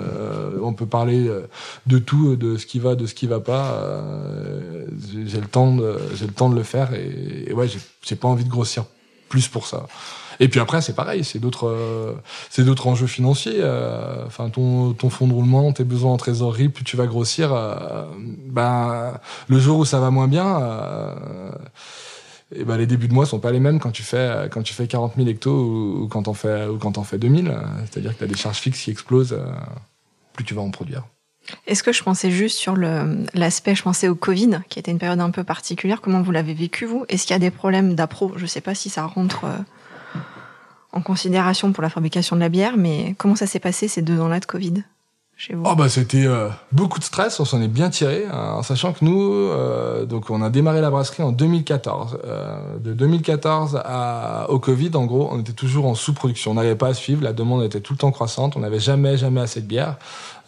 [0.62, 1.28] on peut parler
[1.88, 3.82] de tout, de ce qui va, de ce qui va pas.
[5.12, 8.28] j'ai le temps de, j'ai le temps de le faire et, et ouais, j'ai pas
[8.28, 8.86] envie de grossir
[9.28, 9.88] plus pour ça.
[10.40, 12.14] Et puis après, c'est pareil, c'est d'autres, euh,
[12.50, 13.58] c'est d'autres enjeux financiers.
[13.60, 17.54] Euh, enfin, ton, ton fonds de roulement, tes besoins en trésorerie, plus tu vas grossir.
[17.54, 20.62] Euh, ben, le jour où ça va moins bien,
[22.56, 24.74] et ben les débuts de mois sont pas les mêmes quand tu fais quand tu
[24.74, 27.54] fais 40 000 hectos ou, quand t'en fais ou quand t'en fais 2000.
[27.92, 29.38] C'est-à-dire que tu as des charges fixes qui explosent.
[30.34, 31.04] plus tu vas en produire.
[31.66, 35.22] Est-ce que je pensais juste sur l'aspect, je pensais au Covid, qui était une période
[35.22, 36.02] un peu particulière.
[36.02, 37.06] Comment vous l'avez vécu, vous?
[37.08, 38.34] Est-ce qu'il y a des problèmes d'appro?
[38.36, 39.46] Je sais pas si ça rentre
[40.94, 44.20] en considération pour la fabrication de la bière, mais comment ça s'est passé ces deux
[44.20, 44.84] ans-là de Covid
[45.36, 45.64] chez vous?
[45.66, 48.94] Oh bah c'était euh, beaucoup de stress, on s'en est bien tiré, hein, en sachant
[48.94, 52.20] que nous, euh, donc on a démarré la brasserie en 2014.
[52.26, 56.76] Euh, de 2014 à, au Covid, en gros, on était toujours en sous-production, on n'arrivait
[56.76, 59.62] pas à suivre, la demande était tout le temps croissante, on n'avait jamais jamais assez
[59.62, 59.98] de bière.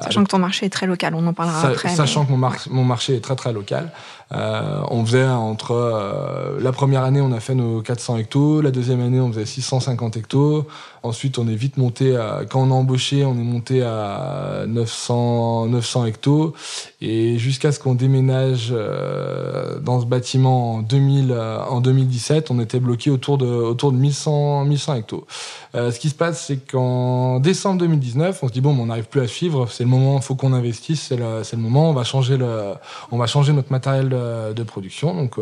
[0.01, 1.89] Sachant que ton marché est très local, on en parlera après.
[1.89, 3.91] Sachant que mon, mon marché est très très local.
[4.31, 8.61] Euh, on faisait entre euh, la première année, on a fait nos 400 hectos.
[8.61, 10.67] La deuxième année, on faisait 650 hectos.
[11.01, 15.67] Ensuite, on est vite monté à, quand on a embauché, on est monté à 900,
[15.67, 16.53] 900 hectos.
[17.01, 22.59] Et jusqu'à ce qu'on déménage euh, dans ce bâtiment en 2000, euh, en 2017, on
[22.59, 25.25] était bloqué autour de, autour de 1100, 1100 hectos.
[25.73, 29.21] Ce qui se passe, c'est qu'en décembre 2019, on se dit bon, on n'arrive plus
[29.21, 29.67] à suivre.
[29.69, 31.01] C'est moment, faut qu'on investisse.
[31.09, 31.89] C'est le, le moment.
[31.89, 32.73] On va changer le,
[33.11, 35.13] on va changer notre matériel de, de production.
[35.13, 35.41] Donc euh,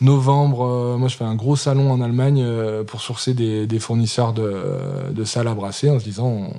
[0.00, 2.44] novembre, moi je fais un gros salon en Allemagne
[2.86, 6.50] pour sourcer des, des fournisseurs de, de salles à brasser en se disant on,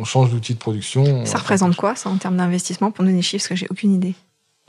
[0.00, 1.24] on change d'outil de production.
[1.24, 3.94] Ça représente quoi ça en termes d'investissement pour nous des chiffres parce que j'ai aucune
[3.94, 4.14] idée.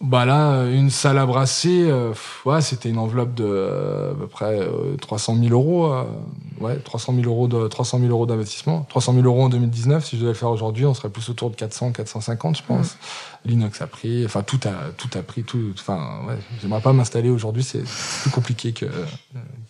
[0.01, 2.11] Bah là, une salle à brasser, euh,
[2.45, 4.59] ouais, c'était une enveloppe de euh, à peu près
[4.99, 5.93] 300 euh, 000 euros.
[6.59, 8.87] ouais, 300 000 euros de 300 000 euros d'investissement.
[8.89, 10.03] 300 000 euros en 2019.
[10.03, 12.97] Si je devais le faire aujourd'hui, on serait plus autour de 400, 450, je pense.
[13.43, 15.71] L'inox a pris, enfin tout a tout a pris, tout.
[15.73, 17.81] Enfin, ouais, j'aimerais pas m'installer aujourd'hui, c'est
[18.21, 18.85] plus compliqué que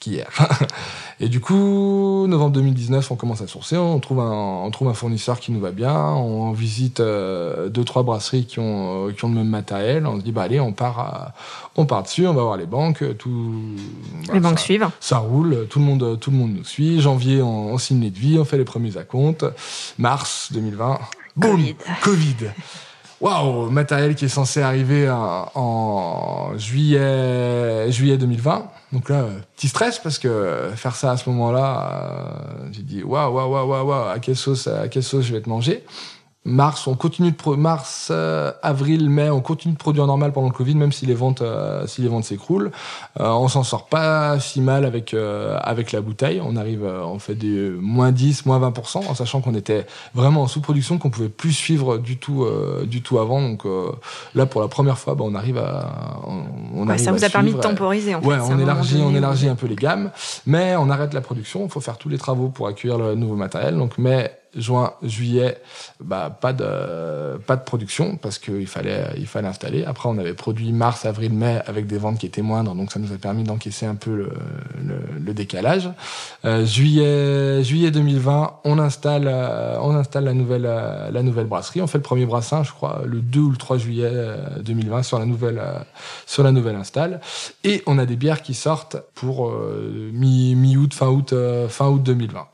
[0.02, 0.28] qu'hier.
[1.22, 4.94] Et du coup, novembre 2019, on commence à sourcer, on trouve un on trouve un
[4.94, 9.24] fournisseur qui nous va bien, on visite euh, deux trois brasseries qui ont euh, qui
[9.24, 11.34] ont le même matériel, on se dit bah allez, on part à,
[11.78, 13.54] on part dessus, on va voir les banques, tout.
[14.34, 14.90] Les banques suivent.
[15.00, 17.00] Ça roule, tout le monde, tout le monde nous suit.
[17.00, 19.46] Janvier, on, on signe les devis, on fait les premiers acomptes.
[19.98, 21.00] Mars 2020,
[21.38, 21.76] boum, Covid.
[22.02, 22.36] Covid.
[23.22, 28.68] Waouh, matériel qui est censé arriver en, juillet, juillet 2020.
[28.94, 33.04] Donc là, euh, petit stress parce que faire ça à ce moment-là, euh, j'ai dit
[33.04, 35.84] waouh, waouh, waouh, waouh, à quelle sauce, à quelle sauce je vais te manger.
[36.44, 40.54] Mars, on continue de mars, euh, avril, mai, on continue de produire normal pendant le
[40.54, 42.72] Covid, même si les ventes, euh, si les ventes s'écroulent.
[43.20, 46.42] Euh, on s'en sort pas si mal avec euh, avec la bouteille.
[46.44, 48.74] On arrive, euh, on fait des moins 10, moins 20
[49.08, 53.04] en sachant qu'on était vraiment en sous-production, qu'on pouvait plus suivre du tout euh, du
[53.04, 53.40] tout avant.
[53.40, 53.92] Donc euh,
[54.34, 57.14] là, pour la première fois, bah, on arrive à, on, on Ouais, arrive ça à
[57.14, 58.42] vous a permis de temporiser, en Ouais, fait.
[58.52, 60.10] On élargit, donné on élargit un peu les gammes,
[60.48, 61.64] mais on arrête la production.
[61.66, 63.78] Il faut faire tous les travaux pour accueillir le nouveau matériel.
[63.78, 65.58] Donc, mai, juin, juillet,
[66.04, 69.86] bah pas de pas de production parce qu'il fallait il fallait installer.
[69.86, 73.00] Après, on avait produit mars, avril, mai avec des ventes qui étaient moindres, donc ça
[73.00, 74.32] nous a permis d'encaisser un peu le,
[74.84, 75.90] le, le décalage.
[76.46, 81.82] Euh, juillet juillet 2020, on installe euh, on installe la nouvelle euh, la nouvelle brasserie.
[81.82, 85.04] On fait le premier brassin, je crois, le 2 ou le 3 juillet euh, 2020
[85.04, 85.80] sur la nouvelle euh,
[86.26, 87.22] sur la nouvelle install.
[87.64, 91.68] Et on a des bières qui sortent pour euh, mi mi août fin août euh,
[91.68, 92.48] fin août 2020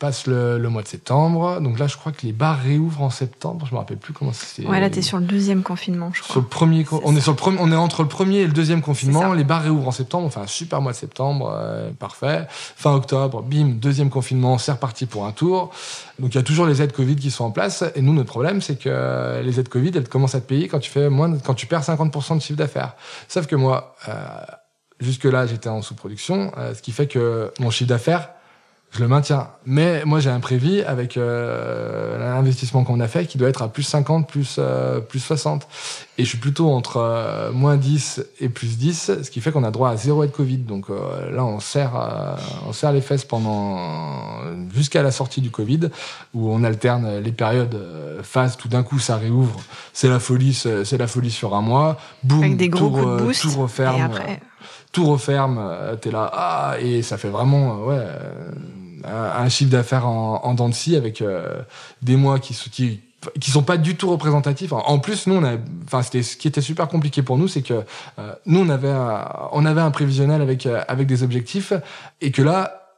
[0.00, 1.60] passe le, le mois de septembre.
[1.60, 3.66] Donc là, je crois que les bars réouvrent en septembre.
[3.68, 4.66] Je me rappelle plus comment c'est.
[4.66, 6.42] Ouais, là, t'es sur le deuxième confinement, je Sur crois.
[6.42, 7.18] le premier, on ça.
[7.18, 9.32] est sur le premier, on est entre le premier et le deuxième confinement.
[9.34, 10.26] Les bars réouvrent en septembre.
[10.26, 12.46] On fait un super mois de septembre, euh, parfait.
[12.50, 15.70] Fin octobre, bim, deuxième confinement, c'est reparti pour un tour.
[16.18, 17.84] Donc il y a toujours les aides Covid qui sont en place.
[17.94, 20.80] Et nous, notre problème, c'est que les aides Covid, elles commencent à te payer quand
[20.80, 22.94] tu fais moins, de- quand tu perds 50% de chiffre d'affaires.
[23.28, 24.12] Sauf que moi, euh,
[24.98, 28.30] jusque là, j'étais en sous-production, euh, ce qui fait que mon chiffre d'affaires
[28.92, 29.48] je le maintiens.
[29.66, 33.68] Mais moi, j'ai un prévis avec euh, l'investissement qu'on a fait qui doit être à
[33.68, 35.68] plus 50, plus, euh, plus 60.
[36.18, 39.62] Et je suis plutôt entre euh, moins 10 et plus 10, ce qui fait qu'on
[39.64, 40.58] a droit à zéro aide Covid.
[40.58, 42.34] Donc euh, là, on serre, euh,
[42.68, 43.78] on serre les fesses pendant
[44.74, 45.90] jusqu'à la sortie du Covid,
[46.34, 48.56] où on alterne les périodes euh, phase.
[48.56, 49.60] Tout d'un coup, ça réouvre.
[49.92, 51.96] C'est la folie, c'est la folie sur un mois.
[52.24, 53.42] Boum, Avec des gros tout, coups de re- boost.
[53.42, 54.40] tout referme Et après,
[54.92, 58.06] tout referme, euh, t'es là, ah, et ça fait vraiment, euh, ouais,
[59.06, 61.62] euh, un, chiffre d'affaires en, en dents de scie avec euh,
[62.02, 63.00] des mois qui, qui
[63.38, 64.72] qui sont pas du tout représentatifs.
[64.72, 67.60] En- plus, nous, on a, enfin, c'était ce qui était super compliqué pour nous, c'est
[67.60, 67.84] que
[68.18, 71.74] euh, nous, on avait, un, on avait un prévisionnel avec avec des objectifs,
[72.22, 72.89] et que là,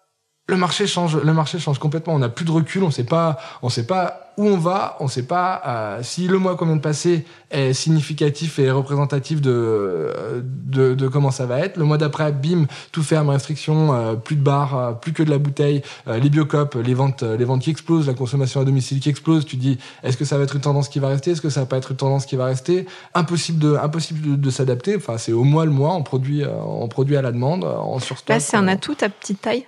[0.48, 2.14] le marché change, le marché change complètement.
[2.14, 5.08] On n'a plus de recul, on sait pas, on sait pas où on va, on
[5.08, 10.42] sait pas euh, si le mois qu'on vient de passer est significatif et représentatif de,
[10.42, 11.76] de, de comment ça va être.
[11.76, 15.30] Le mois d'après, bim, tout ferme, restriction, euh, plus de bars, euh, plus que de
[15.30, 19.00] la bouteille, euh, les biocopes, les ventes, les ventes qui explosent, la consommation à domicile
[19.00, 19.44] qui explose.
[19.44, 21.32] Tu dis, est-ce que ça va être une tendance qui va rester?
[21.32, 22.86] Est-ce que ça va pas être une tendance qui va rester?
[23.14, 24.96] Impossible de, impossible de, de s'adapter.
[24.96, 28.30] Enfin, c'est au mois le mois, on produit, on produit à la demande, en surstock.
[28.30, 29.66] là, c'est un atout à petite taille?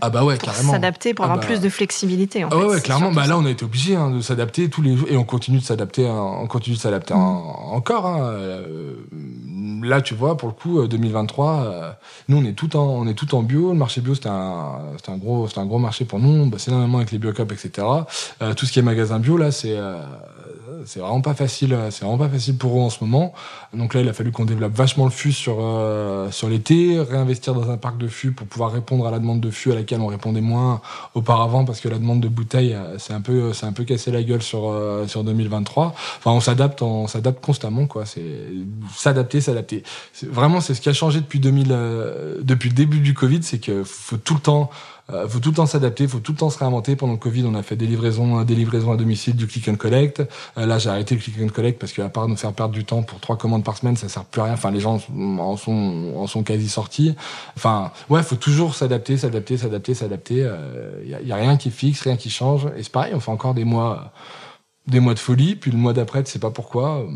[0.00, 0.72] Ah bah ouais, pour carrément.
[0.72, 2.44] s'adapter, pour Ah avoir bah- plus de flexibilité.
[2.44, 3.12] En Ah ouais, fait, ouais, c'est clairement.
[3.12, 5.58] Bah là, on a été obligé hein, de s'adapter tous les jours et on continue
[5.58, 6.06] de s'adapter.
[6.08, 7.18] hein, on continue de s'adapter Mm.
[7.18, 8.06] en- encore.
[8.06, 8.94] hein, euh,
[9.82, 11.90] là, tu vois, pour le coup, euh, 2023, euh,
[12.28, 13.68] nous, on est tout en, on est tout en bio.
[13.72, 16.46] Le marché bio, c'était un, c'était un gros, c'était un gros marché pour nous.
[16.50, 17.86] Bah, c'est énormément avec les biocups, etc.
[18.42, 19.96] Euh, tout ce qui est magasin bio, là, c'est, euh,
[20.84, 21.72] c'est vraiment pas facile.
[21.74, 23.32] euh, C'est vraiment pas facile pour eux en ce moment.
[23.74, 27.54] Donc là, il a fallu qu'on développe vachement le fût sur euh, sur l'été, réinvestir
[27.54, 30.00] dans un parc de fût pour pouvoir répondre à la demande de fût à laquelle
[30.00, 30.80] on répondait moins
[31.14, 34.10] auparavant parce que la demande de bouteilles euh, c'est un peu c'est un peu cassé
[34.10, 35.94] la gueule sur euh, sur 2023.
[36.18, 38.06] Enfin, on s'adapte, on s'adapte constamment quoi.
[38.06, 38.22] C'est
[38.94, 39.82] s'adapter, s'adapter.
[40.22, 43.58] Vraiment, c'est ce qui a changé depuis 2000 euh, depuis le début du Covid, c'est
[43.58, 44.70] que faut tout le temps
[45.12, 46.96] euh, faut tout le temps s'adapter, faut tout le temps se réinventer.
[46.96, 49.76] Pendant le Covid, on a fait des livraisons, des livraisons à domicile, du click and
[49.76, 50.22] collect.
[50.56, 52.84] Euh, là, j'ai arrêté le click and collect parce qu'à part nous faire perdre du
[52.84, 54.54] temps pour trois commandes par semaine, ça sert plus à rien.
[54.54, 55.00] Enfin, les gens
[55.38, 57.14] en sont, en sont quasi sortis.
[57.56, 60.50] Enfin, ouais, faut toujours s'adapter, s'adapter, s'adapter, s'adapter.
[61.02, 62.66] Il y, a, y a rien qui est fixe, rien qui change.
[62.76, 64.12] Et c'est pareil, on fait encore des mois,
[64.86, 66.98] des mois de folie, puis le mois d'après, tu sais pas pourquoi.
[66.98, 67.06] euh,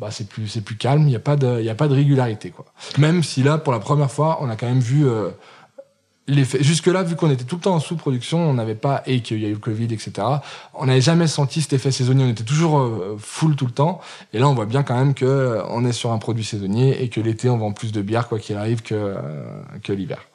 [0.00, 1.06] Bah, c'est plus, c'est plus calme.
[1.06, 2.64] Il y a pas de, il y a pas de régularité, quoi.
[2.98, 5.06] Même si là, pour la première fois, on a quand même vu.
[5.06, 5.30] Euh.
[6.26, 9.44] Jusque-là, vu qu'on était tout le temps en sous-production, on n'avait pas, et qu'il y
[9.44, 10.26] a eu le Covid, etc.,
[10.72, 12.24] on n'avait jamais senti cet effet saisonnier.
[12.24, 14.00] On était toujours euh, full tout le temps.
[14.32, 17.02] Et là, on voit bien quand même que euh, on est sur un produit saisonnier
[17.02, 19.16] et que l'été, on vend plus de bière, quoi qu'il arrive, que, euh,
[19.82, 20.26] que l'hiver.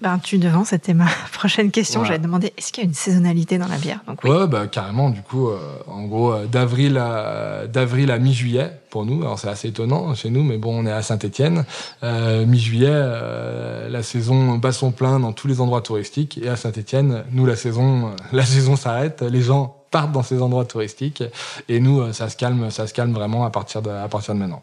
[0.00, 2.04] Ben, tu devant, c'était ma prochaine question.
[2.04, 4.00] J'allais demander est-ce qu'il y a une saisonnalité dans la bière?
[4.06, 4.30] Donc, oui.
[4.30, 5.10] Ouais, bah, carrément.
[5.10, 9.20] Du coup, euh, en gros, euh, d'avril à, d'avril à mi-juillet pour nous.
[9.20, 11.64] Alors, c'est assez étonnant chez nous, mais bon, on est à Saint-Étienne.
[12.02, 16.38] Euh, mi-juillet, euh, la saison bat son plein dans tous les endroits touristiques.
[16.42, 19.20] Et à Saint-Étienne, nous, la saison, la saison s'arrête.
[19.20, 21.22] Les gens partent dans ces endroits touristiques.
[21.68, 24.38] Et nous, ça se calme, ça se calme vraiment à partir de, à partir de
[24.38, 24.62] maintenant.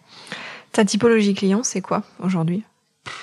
[0.72, 2.64] Ta typologie client, c'est quoi aujourd'hui?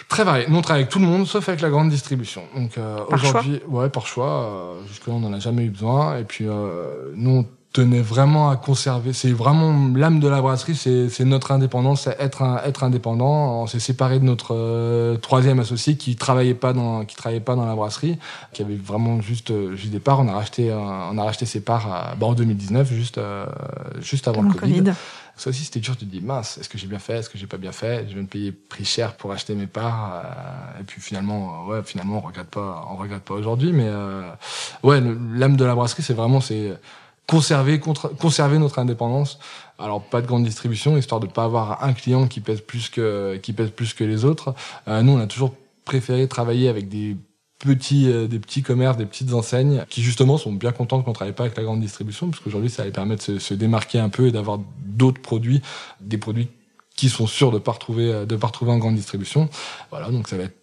[0.09, 0.47] Très varié.
[0.49, 2.43] Nous, on travaille avec tout le monde, sauf avec la grande distribution.
[2.57, 4.27] Donc euh, aujourd'hui, ouais, par choix.
[4.27, 6.19] Euh, Jusque-là, on n'en a jamais eu besoin.
[6.19, 9.13] Et puis, euh, nous, on tenait vraiment à conserver.
[9.13, 13.63] C'est vraiment l'âme de la brasserie, c'est notre indépendance, c'est être un, être indépendant.
[13.63, 17.57] On s'est séparé de notre euh, troisième associé qui travaillait pas dans qui travaillait pas
[17.57, 18.17] dans la brasserie,
[18.53, 20.21] qui avait vraiment juste euh, juste des parts.
[20.21, 23.21] On a racheté on a racheté ses parts à, bah, en 2019, juste
[24.01, 24.93] juste avant le COVID.
[25.37, 25.97] Ça aussi, c'était dur.
[25.97, 28.07] Tu te dis, mince, est-ce que j'ai bien fait Est-ce que j'ai pas bien fait?
[28.09, 30.23] Je vais me payer prix cher pour acheter mes parts.
[30.25, 33.73] Euh, et puis finalement, euh, ouais, finalement, on regrette pas, on regrette pas aujourd'hui.
[33.73, 34.31] Mais euh,
[34.83, 36.73] ouais, l'âme de la brasserie, c'est vraiment c'est
[37.27, 39.39] conserver, conserver notre indépendance.
[39.79, 43.37] Alors pas de grande distribution, histoire de pas avoir un client qui pèse plus que
[43.37, 44.55] qui pèse plus que les autres.
[44.87, 47.17] nous, on a toujours préféré travailler avec des
[47.59, 51.35] petits, euh, des petits commerces, des petites enseignes qui justement sont bien contents qu'on travaille
[51.35, 54.09] pas avec la grande distribution parce qu'aujourd'hui ça les permet de se, se démarquer un
[54.09, 55.63] peu et d'avoir d'autres produits,
[56.01, 56.49] des produits
[56.97, 59.49] qui sont sûrs de pas retrouver, euh, de pas retrouver en grande distribution.
[59.91, 60.57] Voilà, donc ça va être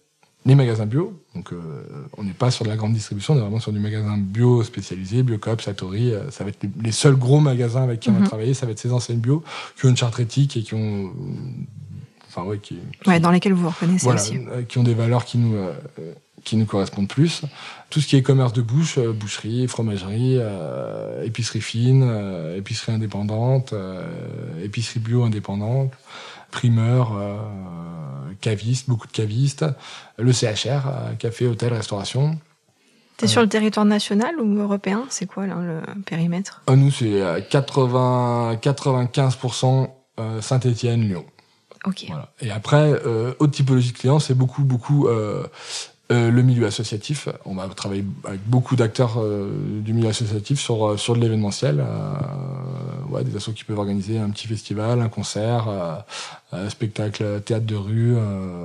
[0.44, 1.20] les magasins bio.
[1.36, 1.84] Donc, euh,
[2.16, 4.64] on n'est pas sur de la grande distribution, on est vraiment sur du magasin bio
[4.64, 6.12] spécialisé, Biocoop, Satori.
[6.30, 8.26] ça va être les, seuls gros magasins avec qui on va mhm.
[8.26, 8.54] travailler.
[8.54, 9.44] Ça va être ces enseignes bio
[9.78, 11.12] qui ont une charte éthique et qui ont,
[12.26, 14.38] enfin ouais, qui, ouais, dans lesquels vous vous reconnaissez voilà, aussi.
[14.68, 15.56] qui ont des valeurs qui nous,
[16.44, 17.42] qui nous correspondent plus.
[17.90, 22.92] Tout ce qui est commerce de bouche, euh, boucherie, fromagerie, euh, épicerie fine, euh, épicerie
[22.92, 23.74] indépendante,
[24.62, 25.92] épicerie bio indépendante,
[26.50, 27.12] primeur,
[28.40, 29.64] caviste, beaucoup de cavistes,
[30.18, 32.38] le CHR, café, hôtel, restauration.
[33.16, 35.04] T'es sur le territoire national ou européen?
[35.08, 36.62] C'est quoi là, le périmètre?
[36.68, 39.88] Nous, c'est 80, 95%
[40.40, 41.24] Saint-Étienne, Lyon.
[42.08, 42.28] Voilà.
[42.40, 45.46] Et après, euh, autre typologie de clients, c'est beaucoup, beaucoup euh,
[46.12, 50.86] euh, le milieu associatif, on va travailler avec beaucoup d'acteurs euh, du milieu associatif sur
[50.86, 51.82] euh, sur de l'événementiel,
[53.24, 55.68] des assos qui peuvent organiser un petit festival, un concert,
[56.50, 58.16] un spectacle, théâtre de rue,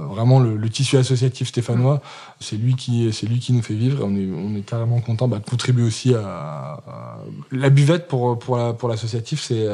[0.09, 2.01] vraiment le, tissu associatif stéphanois,
[2.39, 4.03] c'est lui qui lui qui nous fait vivre.
[4.03, 6.81] On est carrément content bah, de contribuer aussi à,
[7.51, 9.67] la buvette pour pour l'associatif, c'est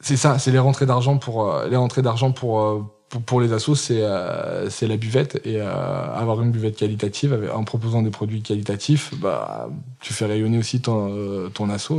[0.00, 4.02] c'est ça, c'est les rentrées d'argent pour les rentrées d'argent pour pour, les assos, c'est
[4.02, 9.68] euh, la buvette et euh, avoir une buvette qualitative en proposant des produits qualitatifs, bah
[10.00, 11.92] tu fais rayonner aussi ton euh, ton asso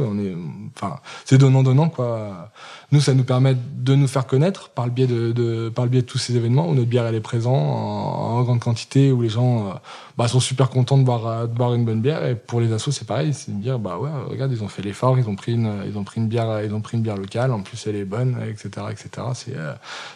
[0.76, 2.52] enfin c'est donnant donnant quoi.
[2.92, 5.92] Nous ça nous permet de nous faire connaître par le biais de, de par le
[5.92, 6.70] biais de tous ces événements.
[6.70, 9.80] Où notre bière elle est présente en, grande quantité où les gens
[10.18, 12.26] bah, sont super contents de boire de boire une bonne bière.
[12.26, 14.82] Et pour les assos c'est pareil, c'est de dire bah ouais regarde ils ont fait
[14.82, 17.18] l'effort, ils ont pris une ils ont pris une bière ils ont pris une bière
[17.18, 17.52] locale.
[17.52, 19.56] En plus elle est bonne etc etc c'est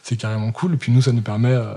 [0.03, 0.77] c'est carrément cool.
[0.77, 1.75] Puis nous, ça nous permet euh,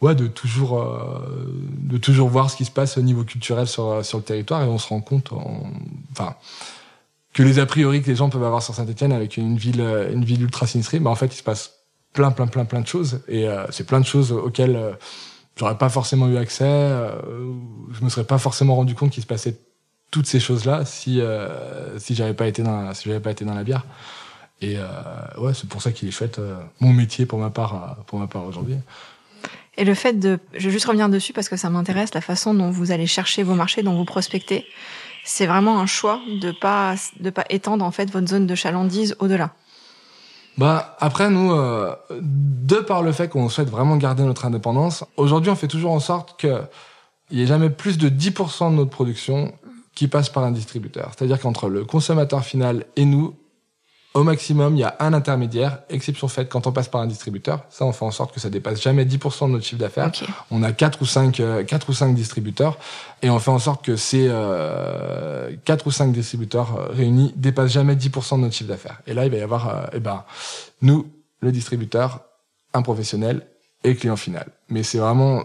[0.00, 4.04] ouais, de toujours euh, de toujours voir ce qui se passe au niveau culturel sur
[4.04, 4.62] sur le territoire.
[4.62, 5.30] Et on se rend compte
[6.12, 6.34] enfin
[7.38, 9.80] que les a priori que les gens peuvent avoir sur Saint-Etienne avec une ville
[10.12, 12.86] une ville ultra sinistrée bah en fait il se passe plein plein plein plein de
[12.86, 14.78] choses et euh, c'est plein de choses auxquelles
[15.56, 16.64] j'aurais pas forcément eu accès
[17.92, 19.56] je me serais pas forcément rendu compte qu'il se passait
[20.10, 21.20] toutes ces choses là si
[21.98, 23.84] si j'avais pas été dans si pas été dans la bière
[24.60, 24.86] et euh,
[25.38, 28.18] ouais, c'est pour ça qu'il est chouette, euh, mon métier pour ma part, euh, pour
[28.18, 28.76] ma part aujourd'hui.
[29.76, 32.54] Et le fait de, je vais juste revenir dessus parce que ça m'intéresse, la façon
[32.54, 34.66] dont vous allez chercher vos marchés, dont vous prospectez,
[35.28, 39.14] c'est vraiment un choix de pas de pas étendre en fait votre zone de chalandise
[39.18, 39.52] au-delà.
[40.56, 45.50] Bah après nous, euh, de par le fait qu'on souhaite vraiment garder notre indépendance, aujourd'hui
[45.50, 46.62] on fait toujours en sorte que
[47.30, 49.52] il ait jamais plus de 10% de notre production
[49.94, 51.10] qui passe par un distributeur.
[51.14, 53.36] C'est-à-dire qu'entre le consommateur final et nous,
[54.14, 57.64] au maximum, il y a un intermédiaire, exception faite quand on passe par un distributeur.
[57.68, 60.10] Ça, on fait en sorte que ça dépasse jamais 10% de notre chiffre d'affaires.
[60.50, 62.78] On a quatre ou cinq, euh, quatre ou cinq distributeurs
[63.22, 67.72] et on fait en sorte que ces euh, quatre ou cinq distributeurs euh, réunis dépassent
[67.72, 69.02] jamais 10% de notre chiffre d'affaires.
[69.06, 70.24] Et là, il va y avoir, euh, eh ben,
[70.80, 71.06] nous,
[71.40, 72.22] le distributeur,
[72.72, 73.46] un professionnel
[73.84, 74.48] et client final.
[74.68, 75.42] Mais c'est vraiment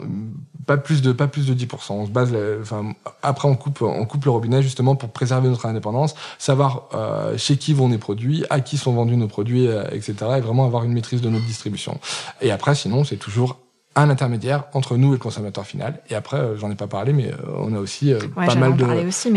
[0.66, 1.94] pas plus de pas plus de 10%.
[1.94, 5.66] On se base, enfin après on coupe on coupe le robinet justement pour préserver notre
[5.66, 9.84] indépendance, savoir euh, chez qui vont les produits, à qui sont vendus nos produits, euh,
[9.92, 10.16] etc.
[10.38, 12.00] Et vraiment avoir une maîtrise de notre distribution.
[12.42, 13.58] Et après sinon c'est toujours
[13.96, 16.00] un intermédiaire entre nous et le consommateur final.
[16.10, 18.76] Et après, euh, j'en ai pas parlé, mais euh, on a aussi euh, pas mal
[18.76, 18.86] de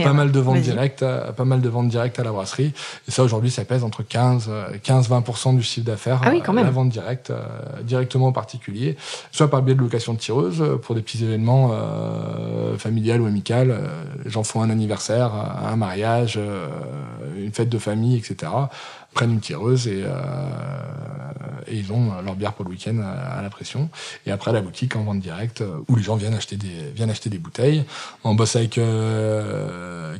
[0.02, 1.04] pas mal de ventes directes,
[1.36, 2.72] pas mal de ventes directes à la brasserie.
[3.06, 4.50] Et ça aujourd'hui, ça pèse entre 15
[4.82, 6.64] 15 20% du chiffre d'affaires ah oui, quand même.
[6.64, 7.32] la vente directe
[7.82, 8.96] directement au particulier,
[9.30, 11.72] soit par le biais de location de tireuse pour des petits événements
[12.78, 13.78] familiale ou amicale.
[14.24, 16.38] les gens font un anniversaire, un mariage,
[17.36, 18.50] une fête de famille, etc.
[19.16, 20.04] Prennent une tireuse et,
[21.66, 23.88] et ils ont leur bière pour le week-end à, la pression.
[24.26, 27.30] Et après la boutique en vente directe où les gens viennent acheter des viennent acheter
[27.30, 27.86] des bouteilles.
[28.24, 28.78] On bosse avec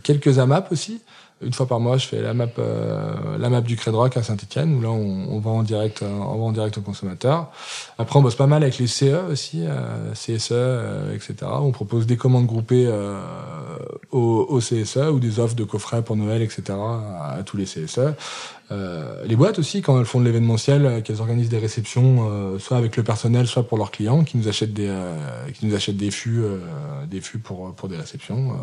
[0.03, 1.03] quelques AMAP aussi
[1.43, 4.75] une fois par mois, je fais la map, euh, la map du Rock à Saint-Etienne,
[4.75, 7.51] où là, on, on, va en direct, euh, on va en direct aux consommateurs.
[7.99, 11.35] Après, on bosse pas mal avec les CE aussi, euh, CSE, euh, etc.
[11.43, 13.21] On propose des commandes groupées euh,
[14.13, 16.63] au, au, CSE ou des offres de coffrets pour Noël, etc.
[16.71, 18.15] à, tous les CSE.
[18.71, 23.03] les boîtes aussi, quand elles font de l'événementiel, qu'elles organisent des réceptions, soit avec le
[23.03, 24.93] personnel, soit pour leurs clients, qui nous achètent des,
[25.53, 26.43] qui nous achètent des fûts,
[27.09, 28.57] des fûts pour pour des réceptions.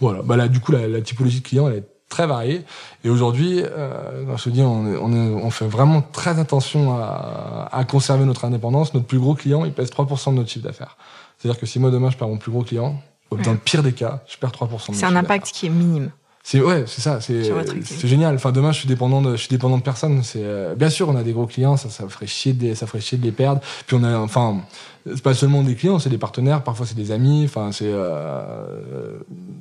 [0.00, 0.22] voilà.
[0.22, 2.64] Bah là, du coup, la, la typologie de clients, elle est très varié.
[3.04, 7.84] Et aujourd'hui, euh, je te dis, on, on, on, fait vraiment très attention à, à,
[7.84, 8.92] conserver notre indépendance.
[8.92, 10.96] Notre plus gros client, il pèse 3% de notre chiffre d'affaires.
[11.38, 13.92] C'est-à-dire que si moi demain je perds mon plus gros client, dans le pire des
[13.92, 14.92] cas, je perds 3%.
[14.92, 16.10] C'est un impact qui est minime.
[16.44, 17.52] C'est ouais, c'est ça, c'est
[17.84, 18.34] c'est génial.
[18.34, 21.08] Enfin demain je suis dépendant de je suis dépendant de personne, c'est euh, bien sûr
[21.08, 23.30] on a des gros clients, ça ça ferait chier de ça ferait chier de les
[23.30, 23.60] perdre.
[23.86, 24.60] Puis on a enfin
[25.06, 29.20] c'est pas seulement des clients, c'est des partenaires, parfois c'est des amis, enfin c'est euh,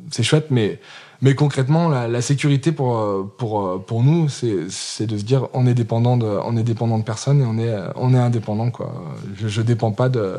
[0.10, 0.80] c'est chouette mais
[1.24, 5.48] mais concrètement, la, la sécurité pour euh, pour euh, pour nous, c'est de se dire
[5.54, 8.72] on est dépendant de on est dépendant de personne et on est on est indépendant
[8.72, 8.92] quoi.
[9.38, 10.38] Je je dépends pas de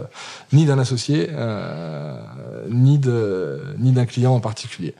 [0.53, 2.21] ni d'un associé euh,
[2.69, 4.95] ni d'un client en particulier.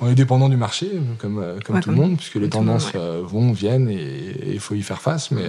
[0.00, 3.50] On est dépendant du marché, comme, comme tout le monde, puisque les tendances euh, vont,
[3.50, 5.42] viennent, et il faut y faire face, mais,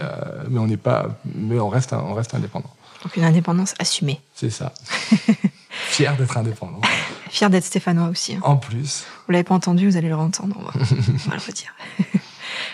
[0.49, 2.71] mais on n'est pas, mais on reste, on reste indépendant.
[3.03, 4.19] Donc une indépendance assumée.
[4.33, 4.73] C'est ça.
[5.69, 6.81] Fier d'être indépendant.
[7.29, 8.35] Fier d'être stéphanois aussi.
[8.35, 8.41] Hein.
[8.43, 9.05] En plus.
[9.29, 10.73] Vous l'avez pas entendu, vous allez le entendre.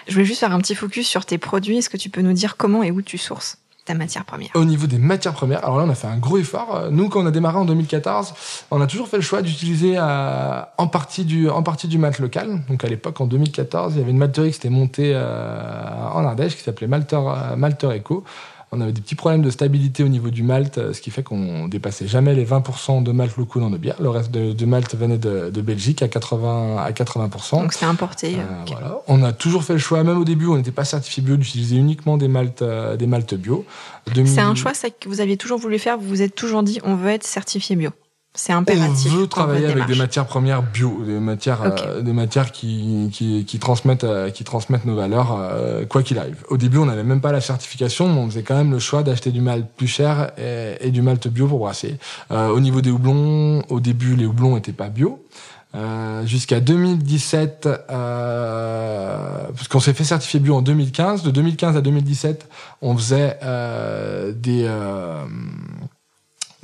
[0.07, 1.79] Je voulais juste faire un petit focus sur tes produits.
[1.79, 4.51] Est-ce que tu peux nous dire comment et où tu sources ta matière première?
[4.55, 6.87] Au niveau des matières premières, alors là, on a fait un gros effort.
[6.91, 8.33] Nous, quand on a démarré en 2014,
[8.71, 12.19] on a toujours fait le choix d'utiliser euh, en partie du en partie du malt
[12.19, 12.61] local.
[12.69, 16.23] Donc à l'époque, en 2014, il y avait une malterie qui s'était montée euh, en
[16.23, 18.23] Ardèche qui s'appelait Malter euh, Malter Eco
[18.75, 21.67] on avait des petits problèmes de stabilité au niveau du malt, ce qui fait qu'on
[21.67, 24.01] dépassait jamais les 20% de malt locaux dans nos bières.
[24.01, 27.61] Le reste de, malt venait de, Belgique à 80 à 80%.
[27.61, 28.35] Donc c'était importé.
[28.35, 29.01] Euh, voilà.
[29.07, 31.75] On a toujours fait le choix, même au début, on n'était pas certifié bio, d'utiliser
[31.77, 33.65] uniquement des maltes euh, des maltes bio.
[34.13, 35.97] C'est un choix ça, que vous aviez toujours voulu faire.
[35.97, 37.91] Vous vous êtes toujours dit, on veut être certifié bio.
[38.35, 39.11] C'est impératif.
[39.13, 43.45] On veut travailler avec des matières premières bio, des matières, euh, des matières qui, qui,
[43.45, 46.43] qui transmettent, euh, qui transmettent nos valeurs, euh, quoi qu'il arrive.
[46.49, 49.03] Au début, on n'avait même pas la certification, mais on faisait quand même le choix
[49.03, 51.97] d'acheter du malt plus cher et, et, du malt bio pour brasser.
[52.29, 55.23] au niveau des houblons, au début, les houblons n'étaient pas bio.
[56.25, 61.23] jusqu'à 2017, euh, parce qu'on s'est fait certifier bio en 2015.
[61.23, 62.47] De 2015 à 2017,
[62.81, 64.67] on faisait euh, des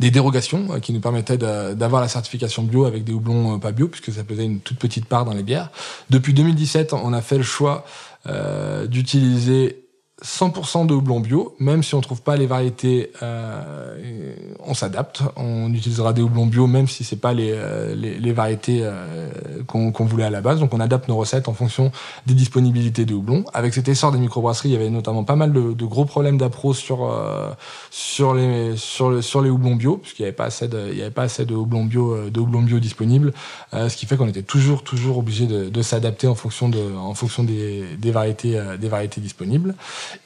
[0.02, 3.72] des dérogations euh, qui nous permettaient d'avoir la certification bio avec des houblons euh, pas
[3.72, 5.70] bio, puisque ça faisait une toute petite part dans les bières.
[6.10, 7.86] Depuis 2017, on a fait le choix
[8.26, 9.81] euh, d'utiliser
[10.24, 15.24] 100% de houblon bio, même si on trouve pas les variétés, euh, on s'adapte.
[15.36, 19.64] On utilisera des houblons bio, même si c'est pas les, euh, les, les, variétés euh,
[19.66, 20.60] qu'on voulait à la base.
[20.60, 21.92] Donc on adapte nos recettes en fonction
[22.28, 23.46] des disponibilités de houblons.
[23.54, 26.38] Avec cet essor des microbrasseries, il y avait notamment pas mal de, de gros problèmes
[26.38, 27.50] d'appro sur euh,
[27.90, 31.00] sur les sur le, sur les houblons bio, puisqu'il y avait pas assez de il
[31.00, 33.34] y avait pas assez de houblons bio de houblons bio disponibles,
[33.74, 37.16] ce qui fait qu'on était toujours toujours obligé de, de s'adapter en fonction de en
[37.16, 39.76] fonction des, des variétés des variétés disponibles.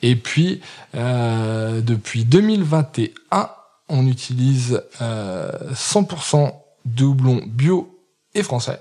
[0.02, 0.62] Et puis,
[0.96, 3.50] euh, depuis 2021,
[3.90, 6.52] on utilise euh, 100%
[6.86, 8.00] de houblon bio
[8.34, 8.80] et français.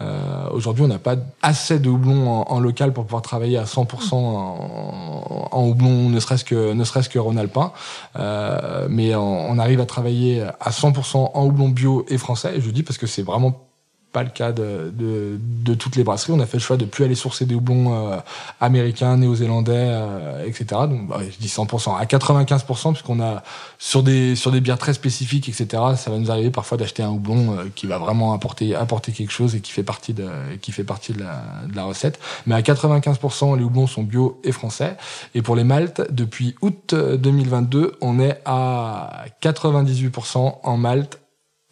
[0.00, 4.14] Euh, Aujourd'hui, on n'a pas assez de houblon en, local pour pouvoir travailler à 100%
[4.14, 7.72] en, en, houblon, ne serait-ce que ne serait-ce que Rhône-Alpin.
[8.16, 12.56] Euh, mais on, on, arrive à travailler à 100% en houblon bio et français.
[12.56, 13.69] Et je dis parce que c'est vraiment
[14.12, 16.32] pas le cas de, de, de, toutes les brasseries.
[16.32, 18.16] On a fait le choix de plus aller sourcer des houblons euh,
[18.60, 20.64] américains, néo-zélandais, euh, etc.
[20.88, 23.42] Donc, bah, je dis 100%, à 95%, puisqu'on a
[23.78, 25.66] sur des sur des bières très spécifiques, etc.
[25.96, 29.32] Ça va nous arriver parfois d'acheter un houblon euh, qui va vraiment apporter apporter quelque
[29.32, 30.28] chose et qui fait partie de
[30.60, 32.18] qui fait partie de la, de la recette.
[32.46, 34.96] Mais à 95%, les houblons sont bio et français.
[35.34, 41.20] Et pour les maltes, depuis août 2022, on est à 98% en malte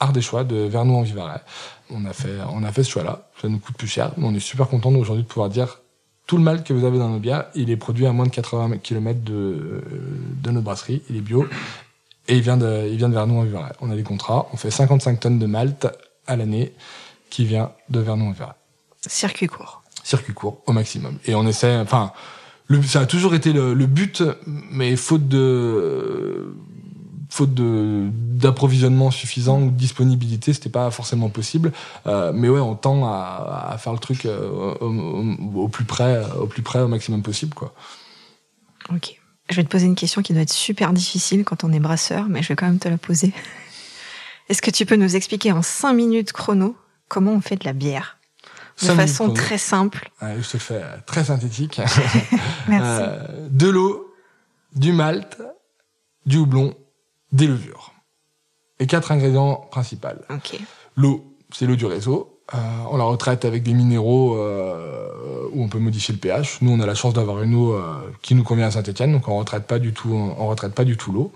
[0.01, 1.42] ardéchois de Vernou en Vivarais
[1.90, 3.29] on a fait, on a fait ce choix-là.
[3.40, 5.81] Ça nous coûte plus cher, mais on est super content aujourd'hui de pouvoir dire
[6.29, 8.31] tout le mal que vous avez dans nos bières, il est produit à moins de
[8.31, 9.83] 80 km de,
[10.42, 11.48] de notre brasserie, il est bio,
[12.29, 13.72] et il vient de, il vient de Vernon en Vivarais.
[13.81, 15.88] On a des contrats, on fait 55 tonnes de malt
[16.27, 16.74] à l'année
[17.31, 18.53] qui vient de Vernon en Vivarais.
[19.07, 19.83] Circuit court.
[20.05, 21.18] Circuit court, au maximum.
[21.24, 22.12] Et on essaie, enfin,
[22.66, 26.55] le, ça a toujours été le, le but, mais faute de,
[27.29, 31.73] faute d'approvisionnement suffisant ou de disponibilité, c'était pas forcément possible.
[32.07, 36.23] Euh, mais ouais, on tend à, à faire le truc euh, au, au, plus près,
[36.41, 37.75] au plus près, au maximum possible, quoi.
[38.93, 39.20] Ok.
[39.51, 42.26] Je vais te poser une question qui doit être super difficile quand on est brasseur,
[42.29, 43.33] mais je vais quand même te la poser.
[44.49, 46.76] Est-ce que tu peux nous expliquer en 5 minutes chrono
[47.09, 48.18] comment on fait de la bière
[48.83, 50.11] de façon très simple.
[50.20, 51.81] je te fais très synthétique.
[52.68, 53.03] Merci.
[53.03, 54.14] Euh, de l'eau,
[54.74, 55.39] du malt,
[56.26, 56.74] du houblon,
[57.33, 57.93] des levures.
[58.79, 60.09] Et quatre ingrédients principaux.
[60.31, 60.61] Okay.
[60.97, 62.41] L'eau, c'est l'eau du réseau.
[62.55, 62.59] Euh,
[62.91, 65.09] on la retraite avec des minéraux euh,
[65.53, 66.59] où on peut modifier le pH.
[66.61, 67.83] Nous, on a la chance d'avoir une eau euh,
[68.22, 70.97] qui nous convient à Saint-Etienne, donc on retraite pas du tout, on, retraite pas du
[70.97, 71.33] tout l'eau.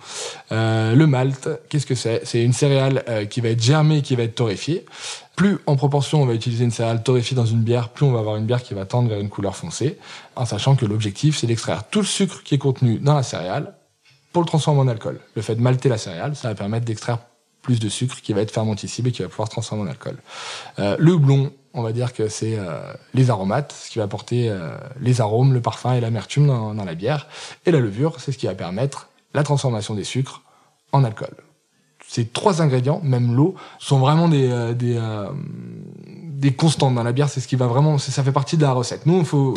[0.50, 2.22] Euh, le malt, qu'est-ce que c'est?
[2.24, 4.84] C'est une céréale euh, qui va être germée, qui va être torréfiée.
[5.36, 8.18] Plus en proportion on va utiliser une céréale torréfiée dans une bière, plus on va
[8.18, 9.98] avoir une bière qui va tendre vers une couleur foncée,
[10.36, 13.74] en sachant que l'objectif c'est d'extraire tout le sucre qui est contenu dans la céréale
[14.32, 15.20] pour le transformer en alcool.
[15.34, 17.18] Le fait de malter la céréale, ça va permettre d'extraire
[17.62, 20.16] plus de sucre qui va être fermenticible et qui va pouvoir se transformer en alcool.
[20.78, 24.50] Euh, le houblon, on va dire que c'est euh, les aromates, ce qui va apporter
[24.50, 27.28] euh, les arômes, le parfum et l'amertume dans, la bière.
[27.64, 30.42] Et la levure, c'est ce qui va permettre la transformation des sucres
[30.90, 31.34] en alcool.
[32.06, 35.00] Ces trois ingrédients, même l'eau, sont vraiment des, des,
[36.04, 37.30] des constantes dans la bière.
[37.30, 39.06] C'est ce qui va vraiment, ça fait partie de la recette.
[39.06, 39.54] Nous, il faut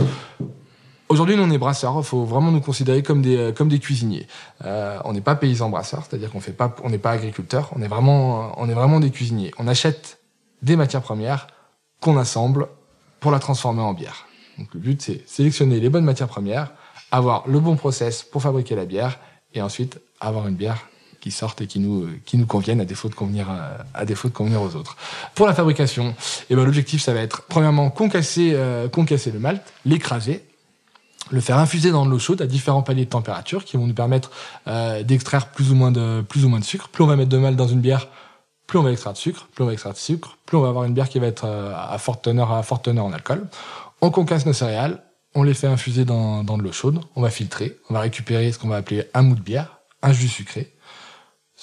[1.07, 1.95] Aujourd'hui, nous, on est brasseurs.
[1.97, 4.27] Il faut vraiment nous considérer comme des, euh, comme des cuisiniers.
[4.63, 7.69] Euh, on n'est pas paysans brasseurs, c'est-à-dire qu'on fait pas, on n'est pas agriculteurs.
[7.75, 9.51] On est vraiment, on est vraiment des cuisiniers.
[9.59, 10.19] On achète
[10.63, 11.47] des matières premières
[12.01, 12.67] qu'on assemble
[13.19, 14.27] pour la transformer en bière.
[14.57, 16.71] Donc, le but, c'est sélectionner les bonnes matières premières,
[17.11, 19.19] avoir le bon process pour fabriquer la bière,
[19.53, 20.87] et ensuite avoir une bière
[21.21, 23.47] qui sorte et qui nous qui nous convienne à défaut de convenir
[23.93, 24.95] à, défaut de convenir aux autres.
[25.33, 26.13] Pour la fabrication,
[26.49, 30.43] eh ben l'objectif ça va être premièrement concasser euh, concasser le malt, l'écraser
[31.31, 33.93] le faire infuser dans de l'eau chaude à différents paliers de température qui vont nous
[33.93, 34.31] permettre
[34.67, 36.89] euh, d'extraire plus ou moins de plus ou moins de sucre.
[36.89, 38.07] Plus on va mettre de malt dans une bière,
[38.67, 40.69] plus on va extraire de sucre, plus on va extraire de sucre, plus on va
[40.69, 43.47] avoir une bière qui va être euh, à forte teneur à forte teneur en alcool.
[44.01, 45.01] On concasse nos céréales,
[45.33, 48.51] on les fait infuser dans, dans de l'eau chaude, on va filtrer, on va récupérer
[48.51, 50.74] ce qu'on va appeler un mou de bière, un jus sucré,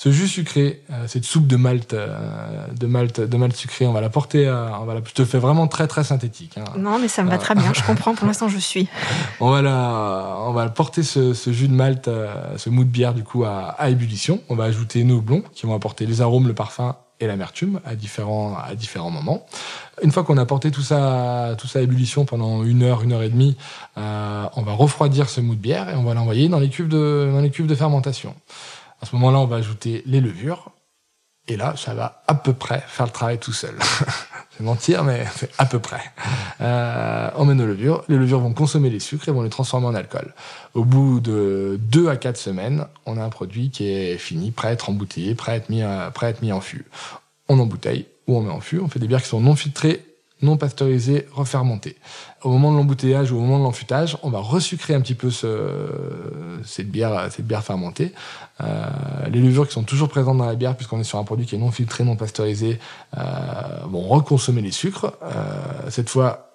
[0.02, 3.92] ce jus sucré, euh, cette soupe de malt, euh, de malt, de malt sucré, on
[3.92, 4.50] va la porter.
[4.50, 6.58] on va la, je te fais vraiment très très synthétique.
[6.58, 6.64] Hein.
[6.76, 7.72] Non, mais ça me va très bien.
[7.72, 8.12] Je comprends.
[8.16, 8.88] Pour l'instant, je suis.
[9.40, 12.88] on va la, on va porter ce, ce jus de malt, euh, ce mou de
[12.88, 14.40] bière du coup à, à, ébullition.
[14.48, 17.94] On va ajouter nos blonds qui vont apporter les arômes, le parfum et l'amertume à
[17.94, 19.46] différents à différents moments.
[20.02, 23.12] Une fois qu'on a porté tout ça tout ça à ébullition pendant une heure, une
[23.12, 23.56] heure et demie,
[23.98, 26.88] euh, on va refroidir ce mou de bière et on va l'envoyer dans les cuves
[26.88, 28.34] de dans les cuves de fermentation.
[29.02, 30.70] À ce moment-là, on va ajouter les levures.
[31.48, 33.74] Et là, ça va à peu près faire le travail tout seul.
[34.56, 35.26] c'est mentir, mais
[35.58, 36.00] à peu près.
[36.60, 38.04] Euh, on met nos levures.
[38.08, 40.34] Les levures vont consommer les sucres et vont les transformer en alcool.
[40.74, 44.68] Au bout de deux à quatre semaines, on a un produit qui est fini, prêt
[44.68, 45.82] à être embouteillé, prêt à être mis,
[46.14, 46.86] prêt à être mis en fût.
[47.48, 48.78] On embouteille ou on met en fût.
[48.78, 50.04] On fait des bières qui sont non filtrées
[50.42, 51.96] non pasteurisé, refermenté.
[52.44, 55.30] Au moment de l'embouteillage ou au moment de l'enfutage, on va resucrer un petit peu
[55.30, 55.68] ce,
[56.64, 58.12] cette bière, cette bière fermentée.
[58.60, 58.88] Euh,
[59.30, 61.54] les levures qui sont toujours présentes dans la bière, puisqu'on est sur un produit qui
[61.54, 62.80] est non filtré, non pasteurisé,
[63.16, 63.22] euh,
[63.86, 65.12] vont reconsommer les sucres.
[65.22, 66.52] Euh, cette fois,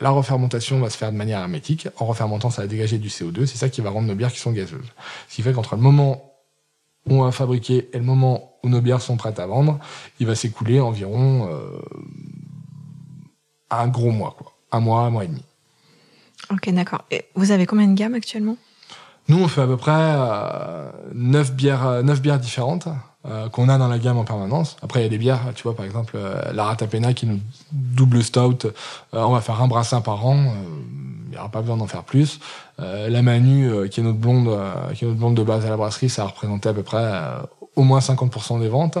[0.00, 1.88] la refermentation va se faire de manière hermétique.
[1.98, 3.46] En refermentant, ça va dégager du CO2.
[3.46, 4.92] C'est ça qui va rendre nos bières qui sont gazeuses.
[5.28, 6.34] Ce qui fait qu'entre le moment
[7.06, 9.78] où on va fabriquer et le moment où nos bières sont prêtes à vendre,
[10.20, 11.78] il va s'écouler environ euh,
[13.70, 14.53] un gros mois, quoi.
[14.74, 15.44] Un mois, un mois et demi.
[16.50, 17.04] Ok, d'accord.
[17.12, 18.56] Et vous avez combien de gammes actuellement?
[19.28, 22.88] Nous, on fait à peu près euh, 9, bières, 9 bières différentes
[23.24, 24.76] euh, qu'on a dans la gamme en permanence.
[24.82, 27.28] Après, il y a des bières, tu vois, par exemple, euh, la Ratapena qui est
[27.28, 27.40] une
[27.72, 28.66] double stout.
[28.66, 28.70] Euh,
[29.12, 30.36] on va faire un brassin par an.
[30.36, 30.50] Euh,
[31.26, 32.38] il n'y aura pas besoin d'en faire plus.
[32.78, 34.56] la Manu, qui est notre blonde,
[34.94, 37.12] qui est notre blonde de base à la brasserie, ça a représenté à peu près
[37.74, 38.98] au moins 50% des ventes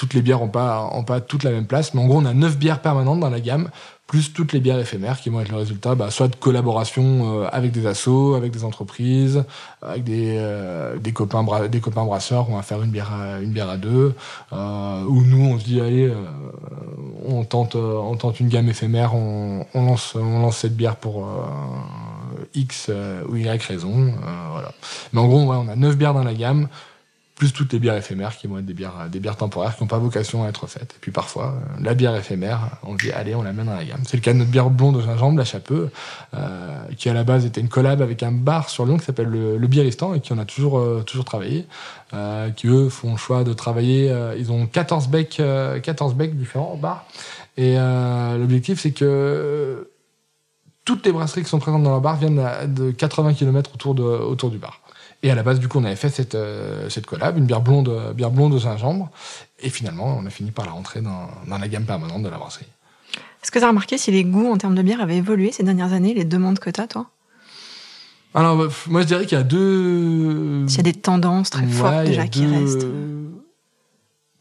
[0.00, 2.24] toutes les bières ont pas ont pas toute la même place, mais en gros on
[2.24, 3.68] a neuf bières permanentes dans la gamme,
[4.06, 7.48] plus toutes les bières éphémères qui vont être le résultat, bah, soit de collaboration euh,
[7.52, 9.44] avec des assos, avec des entreprises,
[9.82, 13.52] avec des euh, des copains des copains brasseurs, on va faire une bière à, une
[13.52, 14.14] bière à deux,
[14.54, 16.14] euh, ou nous on se dit allez, euh,
[17.26, 21.28] on tente on tente une gamme éphémère, on, on lance on lance cette bière pour
[22.54, 22.90] X
[23.28, 24.14] ou Y raison,
[24.50, 24.72] voilà.
[25.12, 26.68] Mais en gros ouais, on a neuf bières dans la gamme
[27.40, 29.88] plus toutes les bières éphémères qui vont être des bières, des bières temporaires qui n'ont
[29.88, 30.92] pas vocation à être faites.
[30.94, 33.82] Et puis parfois, euh, la bière éphémère, on dit allez, on la met dans la
[33.82, 34.02] gamme.
[34.06, 35.90] C'est le cas de notre bière blonde de gingembre, la Chapeux,
[36.34, 39.28] euh, qui à la base était une collab avec un bar sur Lyon qui s'appelle
[39.28, 41.64] le, le Bieristan et qui en a toujours, euh, toujours travaillé.
[42.12, 44.10] Euh, qui eux font le choix de travailler.
[44.10, 45.40] Euh, ils ont 14 becs,
[45.82, 47.06] 14 becs différents au bar.
[47.56, 49.90] Et l'objectif, c'est que
[50.84, 54.02] toutes les brasseries qui sont présentes dans le bar viennent de 80 km autour, de,
[54.02, 54.79] autour du bar.
[55.22, 56.36] Et à la base, du coup, on avait fait cette,
[56.88, 59.10] cette collab, une bière blonde, bière blonde au gingembre.
[59.58, 62.38] Et finalement, on a fini par la rentrer dans, dans la gamme permanente de la
[62.38, 62.66] brasserie.
[63.42, 65.62] Est-ce que tu as remarqué si les goûts en termes de bière avaient évolué ces
[65.62, 67.06] dernières années, les demandes que tu as, toi?
[68.34, 70.66] Alors, moi, je dirais qu'il y a deux.
[70.68, 72.86] S'il y a des tendances très fortes déjà qui restent.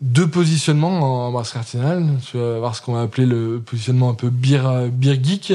[0.02, 2.06] Deux positionnements en brasserie artisanale.
[2.30, 5.54] Tu vas voir ce qu'on va appeler le positionnement un peu bière, bière geek,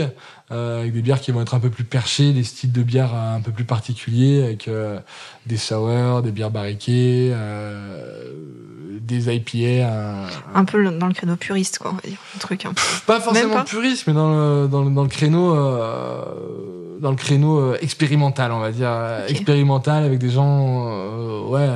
[0.50, 3.14] euh, avec des bières qui vont être un peu plus perchées, des styles de bière
[3.14, 5.00] un peu plus particuliers, avec euh,
[5.46, 8.28] des sour, des bières barriquées, euh,
[9.00, 9.88] des IPA.
[9.88, 12.82] Un, un, peu dans le créneau puriste, quoi, on va dire, un truc un peu.
[13.06, 17.16] Pas forcément pas puriste, mais dans le, dans le, dans le créneau, euh, dans le
[17.16, 18.90] créneau euh, expérimental, on va dire,
[19.22, 19.32] okay.
[19.32, 21.68] expérimental avec des gens, euh, ouais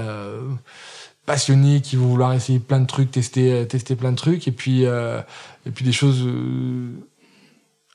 [1.29, 4.87] passionnés qui vont vouloir essayer plein de trucs, tester, tester plein de trucs, et puis,
[4.87, 5.21] euh,
[5.67, 6.27] et puis des choses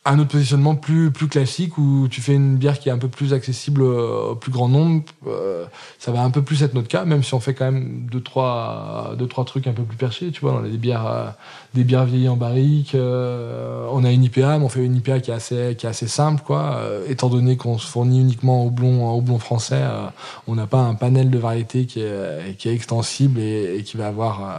[0.05, 3.07] un autre positionnement plus plus classique où tu fais une bière qui est un peu
[3.07, 5.65] plus accessible au plus grand nombre euh,
[5.97, 8.19] ça va un peu plus être notre cas même si on fait quand même deux
[8.19, 10.53] trois deux trois trucs un peu plus perchés tu vois.
[10.53, 11.29] On a des bières euh,
[11.73, 15.21] des bières vieillies en barrique euh, on a une IPA mais on fait une IPA
[15.21, 16.75] qui est assez qui est assez simple quoi.
[16.77, 20.07] Euh, étant donné qu'on se fournit uniquement au blond au blond français euh,
[20.47, 23.95] on n'a pas un panel de variétés qui est qui est extensible et, et qui
[23.95, 24.53] va avoir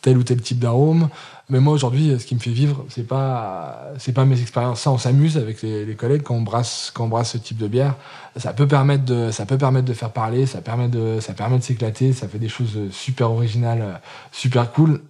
[0.00, 1.08] tel ou tel type d'arôme
[1.48, 4.80] mais moi aujourd'hui, ce qui me fait vivre, c'est pas c'est pas mes expériences.
[4.80, 7.68] Ça, on s'amuse avec les, collègues quand on brasse quand on brasse ce type de
[7.68, 7.96] bière.
[8.36, 11.58] Ça peut permettre de ça peut permettre de faire parler, ça permet de ça permet
[11.58, 15.00] de s'éclater, ça fait des choses super originales, super cool.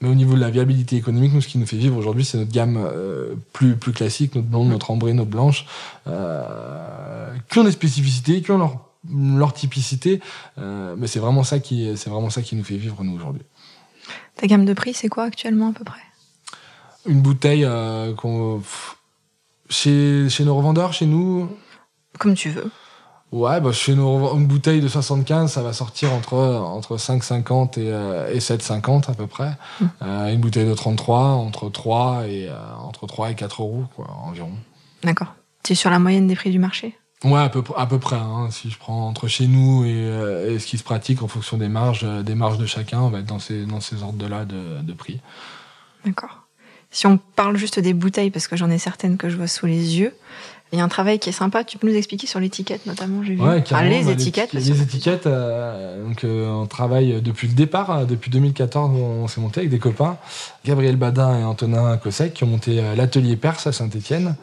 [0.00, 2.36] Mais au niveau de la viabilité économique, nous, ce qui nous fait vivre aujourd'hui, c'est
[2.36, 5.64] notre gamme euh, plus plus classique, notre blonde, notre ambrée, notre blanche,
[6.06, 10.20] euh, qui ont des spécificités, qui ont leur leur typicité.
[10.58, 13.42] Euh, mais c'est vraiment ça qui c'est vraiment ça qui nous fait vivre nous aujourd'hui.
[14.36, 16.00] Ta gamme de prix, c'est quoi actuellement à peu près?
[17.06, 18.62] Une bouteille euh, qu'on
[19.68, 21.48] chez, chez nos revendeurs, chez nous?
[22.18, 22.70] Comme tu veux.
[23.32, 27.90] Ouais, bah chez nos une bouteille de 75, ça va sortir entre entre 5,50 et,
[27.90, 29.50] euh, et 7,50 à peu près.
[29.80, 29.84] Mmh.
[30.02, 34.06] Euh, une bouteille de 33 entre 3 et euh, entre 3 et 4 euros quoi
[34.24, 34.52] environ.
[35.02, 35.34] D'accord.
[35.64, 36.96] Tu es sur la moyenne des prix du marché?
[37.24, 38.16] Ouais, à peu, à peu près.
[38.16, 38.48] Hein.
[38.50, 41.56] Si je prends entre chez nous et, euh, et, ce qui se pratique en fonction
[41.56, 44.44] des marges, euh, des marges de chacun, on va être dans ces, dans ces ordres-là
[44.44, 45.20] de, de prix.
[46.04, 46.42] D'accord.
[46.90, 49.66] Si on parle juste des bouteilles, parce que j'en ai certaines que je vois sous
[49.66, 50.14] les yeux,
[50.72, 51.64] il y a un travail qui est sympa.
[51.64, 53.40] Tu peux nous expliquer sur l'étiquette, notamment, j'ai vu.
[53.40, 54.52] Ouais, enfin, les étiquettes.
[54.52, 59.40] Les, les étiquettes, euh, donc, euh, on travaille depuis le départ, depuis 2014, on s'est
[59.40, 60.18] monté avec des copains,
[60.64, 64.36] Gabriel Badin et Antonin Cossec, qui ont monté l'atelier Perse à Saint-Etienne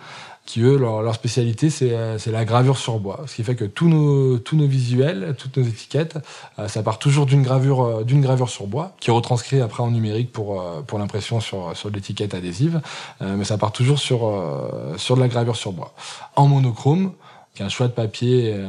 [0.45, 3.21] qui eux leur, leur spécialité c'est c'est la gravure sur bois.
[3.27, 6.17] Ce qui fait que tous nos tous nos visuels toutes nos étiquettes
[6.59, 9.91] euh, ça part toujours d'une gravure d'une gravure sur bois qui est retranscrit après en
[9.91, 12.81] numérique pour pour l'impression sur sur l'étiquette adhésive
[13.21, 15.93] euh, mais ça part toujours sur euh, sur de la gravure sur bois.
[16.35, 17.13] En monochrome
[17.59, 18.59] un choix de papier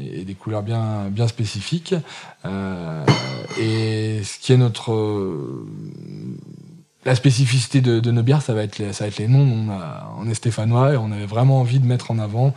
[0.00, 1.94] et, des couleurs bien bien spécifiques
[2.46, 3.04] euh,
[3.60, 4.90] et ce qui est notre
[7.04, 9.40] la spécificité de, de, nos bières, ça va être les, ça va être les noms.
[9.40, 12.54] On, a, on est stéphanois et on avait vraiment envie de mettre en avant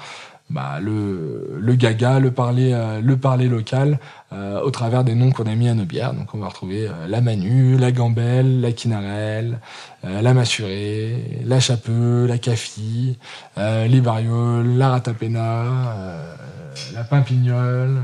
[0.49, 3.99] bah, le, le gaga, le parler, euh, le parler local
[4.31, 6.13] euh, au travers des noms qu'on a mis à nos bières.
[6.13, 9.59] Donc on va retrouver euh, la Manu, la Gambelle, la Quinarelle,
[10.05, 13.17] euh, la Massurée, la Chapeux, la Caffi,
[13.57, 15.63] euh, les Barrioles, la Ratapena,
[16.93, 17.97] la Pimpignole,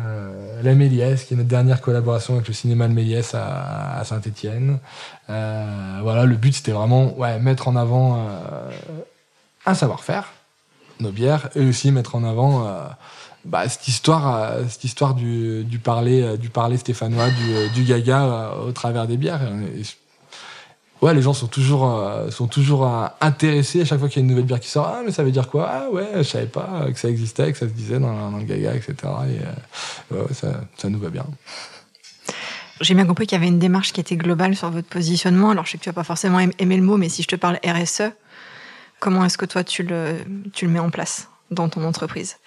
[0.64, 4.80] la Méliès, qui est notre dernière collaboration avec le cinéma de Méliès à, à Saint-Étienne.
[5.28, 8.28] voilà, le but c'était vraiment ouais, mettre en avant
[9.66, 10.34] un savoir-faire
[11.00, 12.86] nos bières et aussi mettre en avant euh,
[13.46, 17.28] bah, cette histoire euh, cette histoire du, parler euh, du parler stéphanois
[17.76, 19.42] du, gaga au travers des bières.
[21.02, 22.90] Ouais les gens sont toujours sont toujours
[23.20, 24.88] intéressés à chaque fois qu'il y a une nouvelle bière qui sort.
[24.88, 25.70] Ah mais ça veut dire quoi?
[25.70, 28.74] Ah ouais je savais pas que ça existait que ça se disait dans, le gaga
[28.74, 28.96] etc
[30.32, 31.26] ça, ça nous va bien.
[32.80, 35.52] J'ai bien compris qu'il y avait une démarche qui était globale sur votre positionnement.
[35.52, 37.36] Alors, je sais que tu vas pas forcément aimer le mot, mais si je te
[37.36, 38.12] parle RSE,
[39.04, 40.16] Comment est-ce que toi tu le,
[40.54, 41.28] tu le mets en place?
[41.54, 42.38] Dans ton entreprise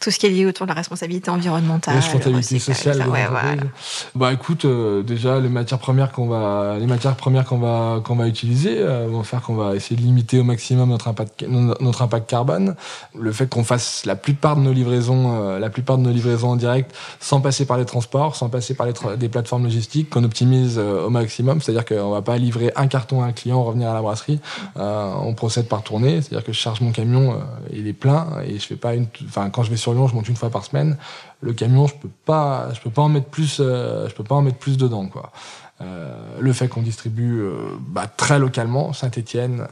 [0.00, 2.98] Tout ce qui est lié autour de la responsabilité environnementale, la responsabilité sociale.
[3.08, 3.54] Ouais, voilà.
[4.14, 8.16] Bah écoute, euh, déjà les matières premières qu'on va, les matières premières qu'on va qu'on
[8.16, 12.02] va utiliser euh, vont faire qu'on va essayer de limiter au maximum notre impact notre
[12.02, 12.74] impact carbone.
[13.18, 16.50] Le fait qu'on fasse la plupart de nos livraisons, euh, la plupart de nos livraisons
[16.50, 20.10] en direct, sans passer par les transports, sans passer par les tra des plateformes logistiques,
[20.10, 21.60] qu'on optimise au maximum.
[21.60, 24.40] C'est-à-dire qu'on va pas livrer un carton à un client, revenir à la brasserie.
[24.76, 27.40] On procède par tournée, c'est-à-dire que je charge mon camion,
[27.72, 30.14] il est plein et je fais pas une enfin quand je vais sur Lyon je
[30.14, 30.96] monte une fois par semaine
[31.40, 34.34] le camion je peux pas je peux pas en mettre plus euh, je peux pas
[34.34, 35.32] en mettre plus dedans quoi
[36.40, 37.42] le fait qu'on distribue
[37.80, 39.66] bah, très localement, Saint-Étienne,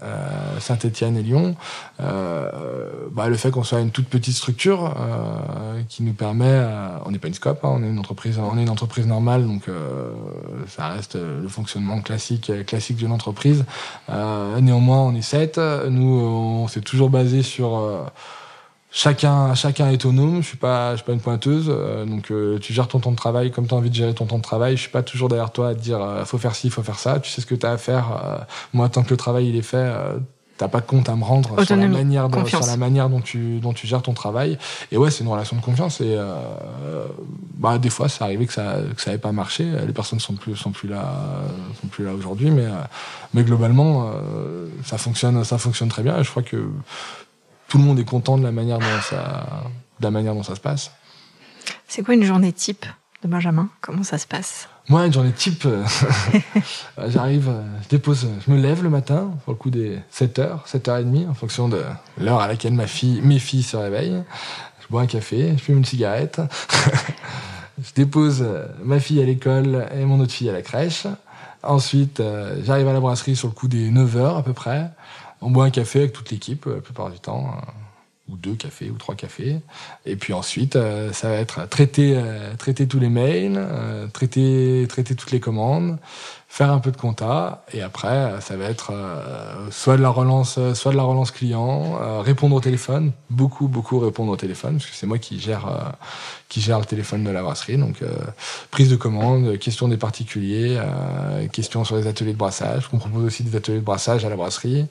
[0.59, 1.57] Saint-Étienne et Lyon,
[1.99, 4.95] bah, le fait qu'on soit une toute petite structure
[5.89, 6.67] qui nous permet,
[7.05, 9.47] on n'est pas une scope, hein, on est une entreprise, on est une entreprise normale,
[9.47, 9.65] donc
[10.67, 13.65] ça reste le fonctionnement classique, classique d'une entreprise.
[14.09, 15.59] néanmoins, on est sept.
[15.59, 18.11] Nous, on s'est toujours basé sur
[18.93, 22.59] chacun chacun est autonome je suis pas je suis pas une pointeuse euh, donc euh,
[22.59, 24.43] tu gères ton temps de travail comme tu as envie de gérer ton temps de
[24.43, 24.77] travail.
[24.77, 26.99] Je suis pas toujours derrière toi à te dire euh, faut faire ci faut faire
[26.99, 27.19] ça.
[27.21, 29.63] Tu sais ce que tu as à faire moi tant que le travail il est
[29.63, 29.91] fait
[30.59, 33.21] t'as pas de compte à me rendre sur la manière dont, sur la manière dont
[33.21, 34.59] tu dont tu gères ton travail.
[34.91, 36.19] Et ouais c'est une relation de confiance et
[37.57, 39.65] bah des fois ça arrivait que ça que ça avait pas marché.
[39.87, 41.15] Les personnes sont plus sont plus là
[41.81, 42.67] sont plus là aujourd'hui mais
[43.33, 44.13] mais globalement
[44.85, 46.19] ça fonctionne ça fonctionne très bien.
[46.19, 46.69] Et je crois que
[47.73, 49.47] tout le monde est content de la manière dont ça,
[49.99, 50.91] de la manière dont ça se passe.
[51.89, 52.85] C'est quoi une journée type
[53.23, 53.71] de Benjamin?
[53.81, 54.69] Comment ça se passe?
[54.91, 55.83] Moi, une journée type, euh,
[57.09, 61.31] j'arrive, euh, je dépose, je me lève le matin, pour le coup des 7h, 7h30,
[61.31, 61.83] en fonction de
[62.19, 64.23] l'heure à laquelle ma fille, mes filles se réveillent.
[64.83, 66.43] Je bois un café, je fume une cigarette.
[67.83, 71.07] je dépose euh, ma fille à l'école et mon autre fille à la crèche.
[71.63, 72.21] Ensuite,
[72.65, 74.91] j'arrive à la brasserie sur le coup des 9h à peu près.
[75.43, 78.55] On boit un café avec toute l'équipe, euh, la plupart du temps, euh, ou deux
[78.55, 79.59] cafés, ou trois cafés.
[80.07, 82.19] Et puis ensuite, euh, ça va être traiter,
[82.59, 83.61] traiter tous les mails,
[84.13, 85.99] traiter, traiter toutes les commandes,
[86.53, 87.65] faire un peu de compta.
[87.73, 91.99] Et après ça va être euh, soit de la relance soit de la relance client
[91.99, 93.13] euh, répondre au téléphone.
[93.31, 95.91] Beaucoup beaucoup répondre au téléphone parce que c'est moi qui gère euh,
[96.51, 97.79] qui gère le téléphone de la brasserie.
[97.79, 98.05] Donc
[98.71, 100.79] prise de commande questions des particuliers
[101.51, 102.87] questions sur les ateliers de brassage.
[102.93, 104.87] On propose aussi des ateliers de brassage à la brasserie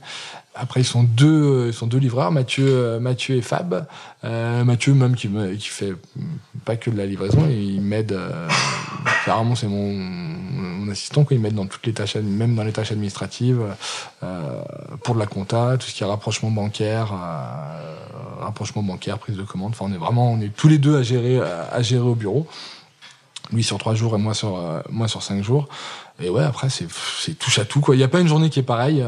[0.53, 3.85] après ils sont deux ils sont deux livreurs Mathieu Mathieu et Fab
[4.23, 5.93] Mathieu même qui me, qui fait
[6.65, 8.17] pas que de la livraison il m'aide
[9.25, 9.93] carrément c'est mon,
[10.81, 13.61] mon assistant quoi il m'aide dans toutes les tâches, même dans les tâches administratives,
[14.23, 14.61] euh,
[15.03, 19.43] pour de la compta, tout ce qui est rapprochement bancaire, euh, rapprochement bancaire, prise de
[19.43, 19.71] commande.
[19.71, 22.47] Enfin, on est vraiment, on est tous les deux à gérer, à gérer au bureau.
[23.51, 25.67] Lui sur trois jours et moi sur euh, moi sur cinq jours.
[26.21, 26.87] Et ouais, après c'est
[27.19, 27.95] c'est touche à tout quoi.
[27.95, 29.03] Il n'y a pas une journée qui est pareille.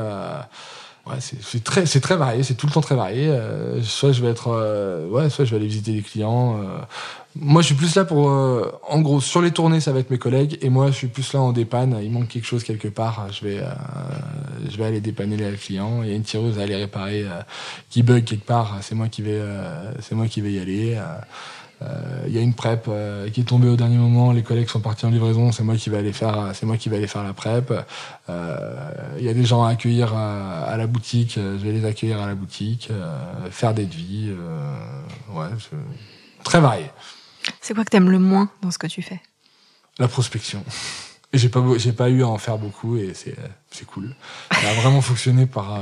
[1.05, 3.27] Ouais, c'est très, c'est très varié, c'est tout le temps très varié.
[3.27, 6.61] Euh, soit je vais être, euh, ouais, soit je vais aller visiter des clients.
[6.61, 6.77] Euh.
[7.35, 10.19] Moi, je suis plus là pour, en gros, sur les tournées, ça va être mes
[10.19, 11.99] collègues, et moi, je suis plus là en dépanne.
[12.01, 13.59] Il manque quelque chose quelque part, je vais,
[14.69, 16.03] je vais aller dépanner les clients.
[16.03, 17.25] Il y a une tireuse à aller réparer
[17.89, 19.41] qui bug quelque part, c'est moi qui vais,
[20.01, 20.95] c'est moi qui vais y aller.
[22.27, 24.69] Il euh, y a une prep euh, qui est tombée au dernier moment, les collègues
[24.69, 27.07] sont partis en livraison, c'est moi qui vais aller faire, c'est moi qui vais aller
[27.07, 27.69] faire la prep.
[27.69, 27.83] Il
[28.29, 32.27] euh, y a des gens à accueillir à, la boutique, je vais les accueillir à
[32.27, 32.89] la boutique,
[33.51, 34.31] faire des devis,
[35.33, 35.47] ouais,
[36.43, 36.85] très varié.
[37.59, 39.21] C'est quoi que t'aimes le moins dans ce que tu fais?
[39.99, 40.63] La prospection.
[41.33, 43.35] Et j'ai pas j'ai pas eu à en faire beaucoup et c'est
[43.71, 44.15] c'est cool.
[44.51, 45.79] Ça a vraiment fonctionné par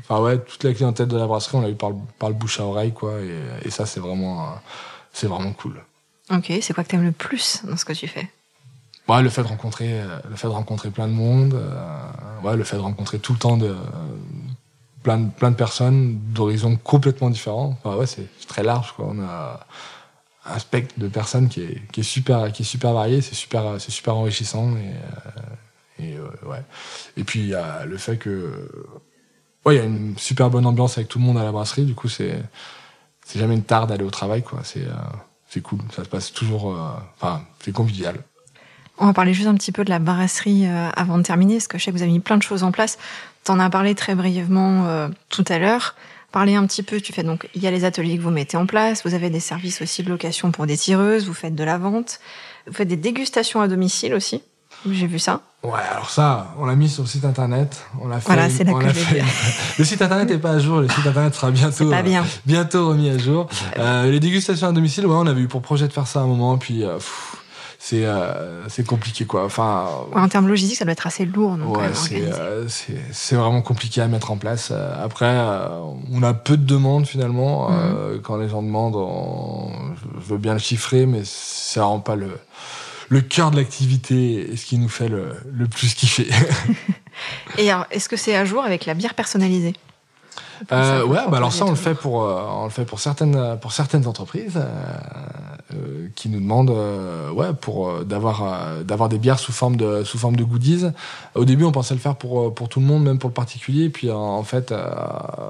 [0.00, 2.60] enfin ouais toute la clientèle de la brasserie on l'a eu par, par le bouche
[2.60, 4.56] à oreille quoi et, et ça c'est vraiment
[5.16, 5.80] c'est vraiment cool.
[6.30, 8.28] Ok, c'est quoi que tu aimes le plus dans ce que tu fais?
[9.08, 12.56] Ouais, le fait de rencontrer, euh, le fait de rencontrer plein de monde, euh, ouais,
[12.56, 13.74] le fait de rencontrer tout le temps de
[15.02, 17.78] plein de plein de personnes d'horizons complètement différents.
[17.82, 19.06] Enfin, ouais, c'est très large quoi.
[19.08, 19.66] On a
[20.44, 23.80] un spectre de personnes qui est, qui est super qui est super varié, c'est super
[23.80, 26.62] c'est super enrichissant et, euh, et ouais.
[27.16, 28.68] Et puis il y a le fait que
[29.64, 31.84] ouais, il y a une super bonne ambiance avec tout le monde à la brasserie,
[31.84, 32.42] du coup c'est
[33.26, 34.60] c'est jamais une tare d'aller au travail, quoi.
[34.62, 34.94] C'est euh,
[35.48, 35.80] c'est cool.
[35.94, 36.72] Ça se passe toujours.
[36.72, 38.16] Euh, enfin, c'est convivial.
[38.98, 41.66] On va parler juste un petit peu de la brasserie euh, avant de terminer, parce
[41.66, 42.98] que je sais que vous avez mis plein de choses en place.
[43.44, 45.94] Tu en as parlé très brièvement tout à l'heure.
[46.32, 48.56] Parler un petit peu, tu fais donc, il y a les ateliers que vous mettez
[48.56, 51.62] en place, vous avez des services aussi de location pour des tireuses, vous faites de
[51.62, 52.18] la vente,
[52.66, 54.42] vous faites des dégustations à domicile aussi.
[54.90, 55.42] J'ai vu ça.
[55.66, 57.84] Ouais, alors ça, on l'a mis sur le site internet.
[58.00, 58.26] On l'a fait.
[58.26, 59.24] Voilà, c'est là que fait...
[59.78, 60.78] Le site internet n'est pas à jour.
[60.78, 62.24] Le site internet sera bientôt, pas bien.
[62.44, 63.48] bientôt remis à jour.
[63.76, 66.22] Euh, les dégustations à domicile, ouais, on avait eu pour projet de faire ça à
[66.22, 66.98] un moment, puis euh,
[67.80, 69.44] c'est euh, c'est compliqué quoi.
[69.44, 69.88] Enfin.
[70.14, 71.56] en termes logistiques, ça doit être assez lourd.
[71.56, 74.72] Donc, ouais, euh, c'est vraiment compliqué à mettre en place.
[75.02, 75.36] Après,
[76.12, 77.70] on a peu de demandes finalement.
[77.70, 78.20] Mhm.
[78.22, 78.96] quand les gens demandent,
[80.20, 82.30] je veux bien le chiffrer, mais ça rend pas le
[83.08, 86.28] le cœur de l'activité et ce qui nous fait le, le plus kiffer.
[87.58, 89.74] et alors, est-ce que c'est à jour avec la bière personnalisée?
[90.72, 93.58] Euh, ouais, bah alors ça on le fait pour euh, on le fait pour certaines
[93.60, 94.56] pour certaines entreprises.
[94.56, 99.52] Euh, euh, qui nous demandent, euh, ouais, pour euh, d'avoir euh, d'avoir des bières sous
[99.52, 100.84] forme de sous forme de goodies.
[101.34, 103.34] Au début, on pensait le faire pour euh, pour tout le monde, même pour le
[103.34, 103.88] particulier.
[103.88, 104.86] Puis en, en fait, euh,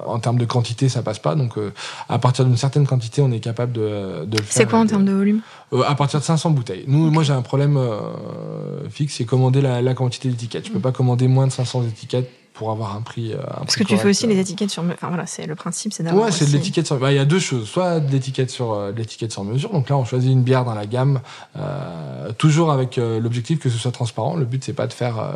[0.06, 1.34] en termes de quantité, ça passe pas.
[1.34, 1.72] Donc, euh,
[2.08, 4.52] à partir d'une certaine quantité, on est capable de de le faire.
[4.52, 5.40] C'est quoi en termes de volume
[5.72, 6.84] Euh, à partir de 500 bouteilles.
[6.86, 10.66] Nous, moi, j'ai un problème euh, fixe, c'est commander la, la quantité d'étiquettes.
[10.66, 13.32] Je peux pas commander moins de 500 étiquettes pour avoir un prix.
[13.32, 14.28] euh, un Parce prix que tu fais aussi euh.
[14.30, 14.82] les étiquettes sur.
[14.82, 16.24] Enfin voilà, c'est le principe, c'est d'avoir.
[16.24, 16.98] Ouais, c'est de l'étiquette sur.
[16.98, 17.68] bah, Il y a deux choses.
[17.68, 19.70] Soit de l'étiquette sur euh, l'étiquette sur mesure.
[19.70, 21.20] Donc là, on choisit une bière dans la gamme,
[21.57, 24.36] euh, toujours avec euh, l'objectif que ce soit transparent.
[24.36, 25.32] Le but, c'est pas de faire euh,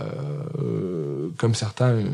[0.58, 2.06] euh, comme certains une,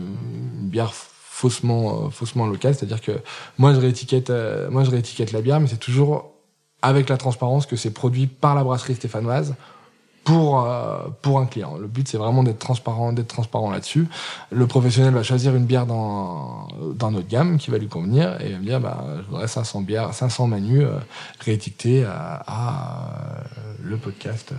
[0.61, 2.75] une bière faussement euh, faussement locale.
[2.75, 3.13] C'est-à-dire que
[3.59, 6.33] moi, je réétiquette euh, moi je réétiquette la bière, mais c'est toujours
[6.83, 9.55] avec la transparence que c'est produit par la brasserie stéphanoise
[10.27, 11.77] pour euh, pour un client.
[11.81, 14.09] Le but c'est vraiment d'être transparent, d'être transparent là-dessus.
[14.51, 18.49] Le professionnel va choisir une bière dans dans notre gamme qui va lui convenir et
[18.49, 20.99] il va me dire bah je voudrais 500 bières, 500 manus euh,
[21.39, 23.11] réétiquetées à, à,
[23.57, 24.57] euh, le podcast euh,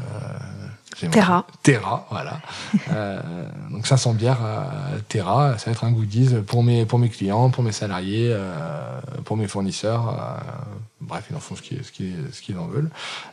[1.12, 1.45] Terra.
[1.64, 2.39] Terra, voilà.
[2.89, 3.22] Euh,
[3.70, 4.70] donc 500 bières à
[5.10, 9.00] Terra, ça va être un goodies pour mes pour mes clients, pour mes salariés, euh,
[9.26, 10.10] pour mes fournisseurs.
[10.10, 10.38] euh,
[11.02, 12.89] bref, ils en font ce qu'ils ce qu'ils ce qu'ils en veulent.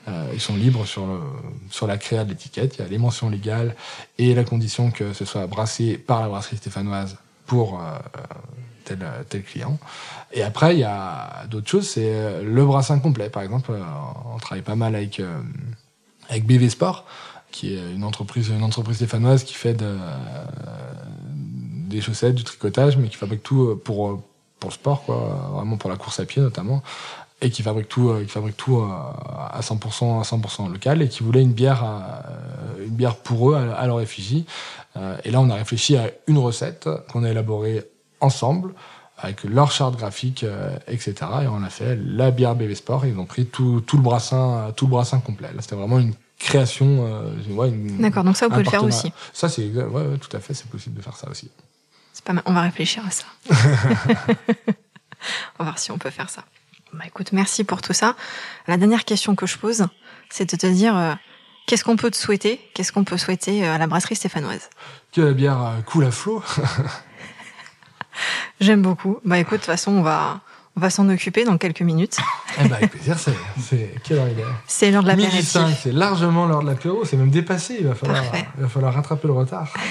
[0.09, 1.21] Euh, ils sont libres sur le
[1.71, 2.77] sur la créa de l'étiquette.
[2.77, 3.75] Il y a les mentions légales
[4.19, 7.97] et la condition que ce soit brassé par la brasserie stéphanoise pour euh,
[8.85, 8.99] tel
[9.29, 9.79] tel client.
[10.33, 11.89] Et après, il y a d'autres choses.
[11.89, 13.31] C'est euh, le brassin complet.
[13.31, 13.83] Par exemple, euh,
[14.35, 15.41] on travaille pas mal avec euh,
[16.29, 17.05] avec BV Sport,
[17.55, 19.97] qui est une entreprise, une entreprise stéphanoise qui fait euh,
[21.89, 24.21] des chaussettes, du tricotage, mais qui fabrique tout euh, pour euh,
[24.59, 26.83] pour le sport, quoi, vraiment pour la course à pied notamment,
[27.41, 31.43] et qui fabrique tout, qui fabrique tout à 100% à 100% local, et qui voulait
[31.43, 31.85] une bière,
[32.79, 34.47] une bière pour eux à, leur effigie.
[35.25, 37.83] Et là, on a réfléchi à une recette qu'on a élaborée
[38.21, 38.73] ensemble
[39.19, 40.47] avec leur charte graphique,
[40.89, 41.15] etc.
[41.43, 43.05] Et on a fait la bière BV Sport.
[43.05, 45.51] Ils ont pris tout, tout le brassin, tout le brassin complet.
[45.61, 46.15] C'était vraiment une
[46.45, 47.07] création.
[47.07, 49.13] Euh, ouais, D'accord, donc ça, vous pouvez le faire aussi.
[49.33, 51.51] Ça, c'est exa- ouais, ouais, tout à fait, c'est possible de faire ça aussi.
[52.13, 52.43] C'est pas mal.
[52.47, 53.25] On va réfléchir à ça.
[55.59, 56.45] on va voir si on peut faire ça.
[56.93, 58.15] Bah écoute, merci pour tout ça.
[58.69, 59.87] La dernière question que je pose,
[60.31, 61.15] c'est de te dire euh,
[61.67, 62.61] qu'est-ce qu'on peut te souhaiter?
[62.75, 64.71] Qu'est-ce qu'on peut souhaiter euh, à la brasserie stéphanoise?
[65.13, 66.43] Que la bière coule à flot.
[68.61, 69.19] J'aime beaucoup.
[69.25, 70.41] Bah écoute, de toute façon, on va
[70.77, 72.16] on va s'en occuper dans quelques minutes.
[72.61, 74.45] eh ben, avec plaisir, c'est, quelle heure il est?
[74.66, 75.57] C'est l'heure de l'apéritif.
[75.83, 78.47] c'est largement l'heure de l'apéro, c'est même dépassé, il va falloir, Parfait.
[78.57, 79.72] il va falloir rattraper le retard.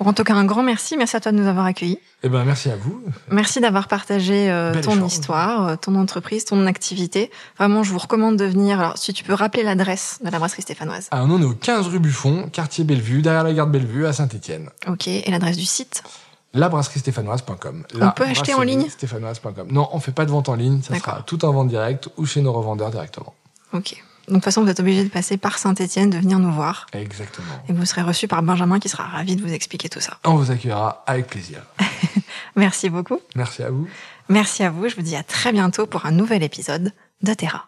[0.00, 0.96] En tout cas, un grand merci.
[0.96, 1.98] Merci à toi de nous avoir accueillis.
[2.24, 3.02] Eh ben, merci à vous.
[3.30, 5.12] Merci d'avoir partagé euh, ton échange.
[5.12, 7.30] histoire, euh, ton entreprise, ton activité.
[7.58, 8.80] Vraiment, je vous recommande de venir.
[8.80, 11.08] Alors, si tu peux rappeler l'adresse de la brasserie stéphanoise.
[11.12, 14.06] Alors, nous, on est au 15 rue Buffon, quartier Bellevue, derrière la gare de Bellevue,
[14.06, 14.68] à Saint-Étienne.
[14.88, 15.06] Ok.
[15.06, 16.02] Et l'adresse du site?
[16.54, 17.84] labrasserie-stéphanoise.com.
[18.00, 19.68] On peut acheter en ligne stéphanoise.com.
[19.70, 22.26] Non, on fait pas de vente en ligne, ça sera tout en vente directe ou
[22.26, 23.34] chez nos revendeurs directement.
[23.72, 24.02] Ok.
[24.26, 26.86] Donc, de toute façon, vous êtes obligé de passer par Saint-Étienne, de venir nous voir.
[26.94, 27.46] Exactement.
[27.68, 30.16] Et vous serez reçu par Benjamin qui sera ravi de vous expliquer tout ça.
[30.24, 31.60] On vous accueillera avec plaisir.
[32.56, 33.20] Merci beaucoup.
[33.34, 33.86] Merci à vous.
[34.30, 34.88] Merci à vous.
[34.88, 36.92] Je vous dis à très bientôt pour un nouvel épisode
[37.22, 37.66] de Terra.